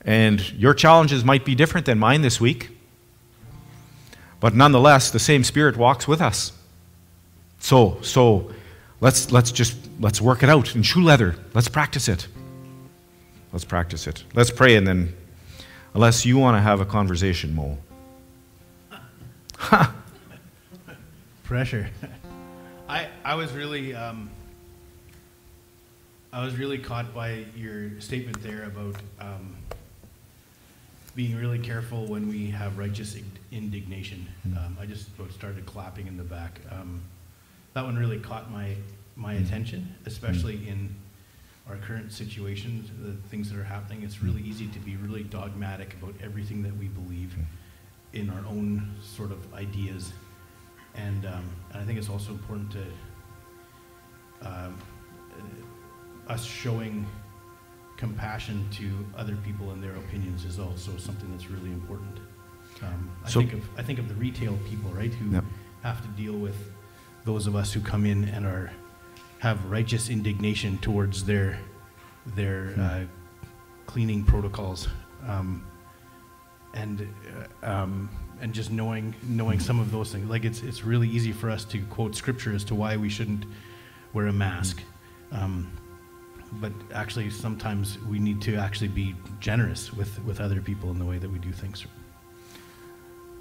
And 0.00 0.50
your 0.54 0.72
challenges 0.72 1.26
might 1.26 1.44
be 1.44 1.54
different 1.54 1.84
than 1.84 1.98
mine 1.98 2.22
this 2.22 2.40
week. 2.40 2.70
But 4.40 4.54
nonetheless, 4.54 5.10
the 5.10 5.18
same 5.18 5.44
Spirit 5.44 5.76
walks 5.76 6.06
with 6.06 6.20
us. 6.20 6.52
So, 7.58 7.98
so 8.02 8.52
let's, 9.00 9.32
let's 9.32 9.50
just 9.50 9.76
let's 9.98 10.20
work 10.20 10.42
it 10.42 10.48
out 10.48 10.74
in 10.74 10.82
shoe 10.82 11.02
leather. 11.02 11.36
Let's 11.54 11.68
practice 11.68 12.08
it. 12.08 12.28
Let's 13.52 13.64
practice 13.64 14.06
it. 14.06 14.24
Let's 14.34 14.50
pray 14.50 14.76
and 14.76 14.86
then, 14.86 15.14
unless 15.94 16.26
you 16.26 16.38
want 16.38 16.56
to 16.56 16.60
have 16.60 16.80
a 16.80 16.84
conversation, 16.84 17.54
Mo. 17.54 17.78
Pressure. 21.44 21.88
I, 22.88 23.08
I 23.24 23.34
was 23.34 23.52
really 23.52 23.94
um, 23.94 24.30
I 26.32 26.44
was 26.44 26.56
really 26.56 26.78
caught 26.78 27.14
by 27.14 27.46
your 27.56 27.98
statement 28.00 28.42
there 28.42 28.64
about 28.64 28.96
um, 29.20 29.56
being 31.16 31.34
really 31.34 31.58
careful 31.58 32.04
when 32.06 32.28
we 32.28 32.50
have 32.50 32.76
righteous 32.76 33.16
indignation. 33.50 34.28
Hmm. 34.42 34.58
Um, 34.58 34.78
I 34.78 34.84
just 34.84 35.08
started 35.30 35.64
clapping 35.64 36.06
in 36.06 36.16
the 36.18 36.22
back. 36.22 36.60
Um, 36.70 37.00
that 37.72 37.84
one 37.84 37.96
really 37.96 38.20
caught 38.20 38.52
my 38.52 38.76
my 39.16 39.34
hmm. 39.34 39.42
attention, 39.42 39.94
especially 40.04 40.58
hmm. 40.58 40.68
in 40.68 40.94
our 41.68 41.76
current 41.76 42.12
situation, 42.12 42.88
the 43.02 43.28
things 43.28 43.50
that 43.50 43.58
are 43.58 43.64
happening. 43.64 44.02
It's 44.04 44.22
really 44.22 44.42
easy 44.42 44.68
to 44.68 44.78
be 44.78 44.96
really 44.96 45.24
dogmatic 45.24 45.94
about 45.94 46.14
everything 46.22 46.62
that 46.62 46.76
we 46.76 46.86
believe 46.86 47.34
in 48.12 48.30
our 48.30 48.46
own 48.46 48.94
sort 49.02 49.32
of 49.32 49.52
ideas, 49.52 50.12
and, 50.94 51.26
um, 51.26 51.50
and 51.72 51.82
I 51.82 51.84
think 51.84 51.98
it's 51.98 52.08
also 52.08 52.30
important 52.30 52.70
to 52.72 54.48
um, 54.48 54.78
us 56.28 56.44
showing 56.44 57.04
compassion 57.96 58.66
to 58.72 58.90
other 59.16 59.36
people 59.36 59.70
and 59.70 59.82
their 59.82 59.94
opinions 59.96 60.44
is 60.44 60.58
also 60.58 60.96
something 60.96 61.30
that's 61.30 61.50
really 61.50 61.70
important. 61.72 62.18
Um, 62.82 63.10
I 63.24 63.28
So- 63.30 63.40
think 63.40 63.54
of, 63.54 63.68
I 63.78 63.82
think 63.82 63.98
of 63.98 64.08
the 64.08 64.14
retail 64.14 64.56
people, 64.68 64.90
right, 64.92 65.12
who 65.14 65.30
Yep. 65.30 65.44
have 65.82 66.02
to 66.02 66.08
deal 66.08 66.38
with 66.38 66.56
those 67.24 67.46
of 67.46 67.56
us 67.56 67.72
who 67.72 67.80
come 67.80 68.04
in 68.04 68.24
and 68.24 68.44
are, 68.46 68.70
have 69.38 69.64
righteous 69.66 70.10
indignation 70.10 70.78
towards 70.78 71.24
their, 71.24 71.58
their, 72.34 72.72
Hmm. 72.72 72.80
uh, 72.80 73.00
cleaning 73.86 74.24
protocols. 74.24 74.88
Um, 75.26 75.62
and, 76.74 77.08
uh, 77.62 77.66
um, 77.82 78.10
and 78.42 78.52
just 78.52 78.70
knowing, 78.70 79.14
knowing 79.26 79.58
some 79.60 79.80
of 79.80 79.90
those 79.90 80.12
things, 80.12 80.28
like 80.28 80.44
it's, 80.44 80.60
it's 80.62 80.84
really 80.84 81.08
easy 81.08 81.32
for 81.32 81.48
us 81.50 81.64
to 81.66 81.80
quote 81.86 82.14
scripture 82.14 82.52
as 82.54 82.62
to 82.64 82.74
why 82.74 82.96
we 82.98 83.08
shouldn't 83.08 83.46
wear 84.12 84.26
a 84.26 84.32
mask. 84.32 84.82
Um, 85.32 85.70
but 86.60 86.72
actually, 86.94 87.30
sometimes 87.30 87.98
we 88.08 88.18
need 88.18 88.40
to 88.42 88.56
actually 88.56 88.88
be 88.88 89.14
generous 89.40 89.92
with, 89.92 90.22
with 90.24 90.40
other 90.40 90.60
people 90.60 90.90
in 90.90 90.98
the 90.98 91.04
way 91.04 91.18
that 91.18 91.30
we 91.30 91.38
do 91.38 91.52
things. 91.52 91.86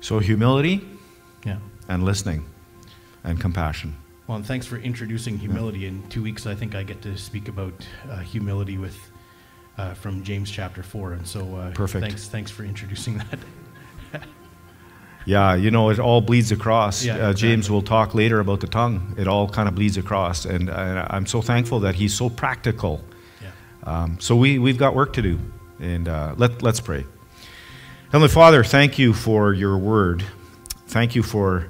So, 0.02 0.20
humility 0.20 0.82
Yeah. 1.46 1.58
and 1.88 2.04
listening 2.04 2.46
and 3.24 3.40
compassion. 3.40 3.96
Well, 4.28 4.38
and 4.38 4.46
thanks 4.46 4.66
for 4.66 4.78
introducing 4.78 5.38
humility. 5.38 5.86
In 5.86 6.08
two 6.10 6.24
weeks, 6.24 6.46
I 6.48 6.56
think 6.56 6.76
I 6.76 6.84
get 6.84 7.02
to 7.04 7.18
speak 7.18 7.48
about 7.48 7.74
uh, 8.10 8.20
humility 8.20 8.78
with 8.78 8.98
uh, 9.78 9.94
from 9.94 10.24
James 10.24 10.50
chapter 10.50 10.82
four, 10.84 11.14
and 11.14 11.28
so 11.28 11.56
uh, 11.56 11.72
Perfect. 11.74 12.06
Thanks, 12.06 12.28
thanks 12.28 12.50
for 12.52 12.64
introducing 12.64 13.18
that. 14.12 14.24
Yeah, 15.26 15.56
you 15.56 15.72
know, 15.72 15.90
it 15.90 16.00
all 16.00 16.22
bleeds 16.22 16.52
across. 16.52 17.04
Yeah, 17.04 17.18
uh, 17.18 17.34
James 17.34 17.70
will 17.70 17.82
talk 17.82 18.14
later 18.14 18.40
about 18.40 18.60
the 18.60 18.68
tongue. 18.68 19.16
It 19.18 19.28
all 19.28 19.50
kind 19.50 19.68
of 19.68 19.76
bleeds 19.76 19.98
across. 19.98 20.46
And 20.46 20.70
uh, 20.70 21.08
I'm 21.10 21.26
so 21.26 21.42
thankful 21.42 21.80
that 21.82 21.96
he's 21.96 22.14
so 22.14 22.30
practical. 22.30 23.04
Yeah. 23.42 23.52
Um, 23.84 24.20
so 24.20 24.36
we, 24.36 24.60
we've 24.60 24.78
got 24.78 24.94
work 24.94 25.14
to 25.14 25.22
do. 25.22 25.40
And 25.80 26.08
uh, 26.08 26.36
let, 26.38 26.62
let's 26.62 26.80
pray. 26.80 27.06
Heavenly 28.12 28.30
Father, 28.30 28.64
thank 28.64 29.00
you 29.00 29.14
for 29.14 29.52
your 29.52 29.78
word. 29.78 30.24
Thank 30.88 31.16
you 31.16 31.24
for 31.24 31.70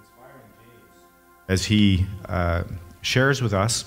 inspiring 0.00 0.40
James 0.58 1.04
as 1.48 1.64
he 1.64 2.06
uh, 2.28 2.64
shares 3.00 3.40
with 3.40 3.54
us 3.54 3.84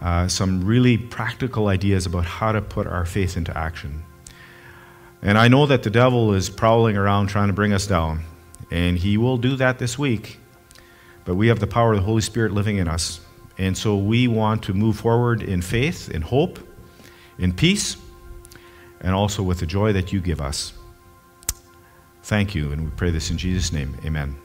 uh, 0.00 0.28
some 0.28 0.64
really 0.64 0.96
practical 0.96 1.68
ideas 1.68 2.06
about 2.06 2.24
how 2.24 2.52
to 2.52 2.62
put 2.62 2.86
our 2.86 3.04
faith 3.04 3.36
into 3.36 3.56
action. 3.56 4.02
And 5.22 5.36
I 5.36 5.48
know 5.48 5.66
that 5.66 5.82
the 5.82 5.90
devil 5.90 6.32
is 6.32 6.48
prowling 6.48 6.96
around 6.96 7.26
trying 7.28 7.48
to 7.48 7.52
bring 7.52 7.72
us 7.72 7.86
down, 7.86 8.24
and 8.70 8.96
he 8.96 9.18
will 9.18 9.36
do 9.36 9.56
that 9.56 9.78
this 9.78 9.98
week. 9.98 10.38
But 11.24 11.34
we 11.34 11.48
have 11.48 11.60
the 11.60 11.66
power 11.66 11.92
of 11.92 11.98
the 11.98 12.04
Holy 12.04 12.22
Spirit 12.22 12.52
living 12.52 12.78
in 12.78 12.88
us. 12.88 13.20
And 13.58 13.76
so 13.76 13.96
we 13.96 14.26
want 14.26 14.62
to 14.64 14.72
move 14.72 14.96
forward 14.96 15.42
in 15.42 15.60
faith, 15.60 16.10
in 16.10 16.22
hope, 16.22 16.58
in 17.38 17.52
peace, 17.52 17.98
and 19.02 19.14
also 19.14 19.42
with 19.42 19.60
the 19.60 19.66
joy 19.66 19.92
that 19.92 20.12
you 20.12 20.20
give 20.20 20.40
us. 20.40 20.72
Thank 22.22 22.54
you, 22.54 22.72
and 22.72 22.84
we 22.84 22.90
pray 22.90 23.10
this 23.10 23.30
in 23.30 23.36
Jesus' 23.36 23.72
name. 23.72 23.96
Amen. 24.04 24.36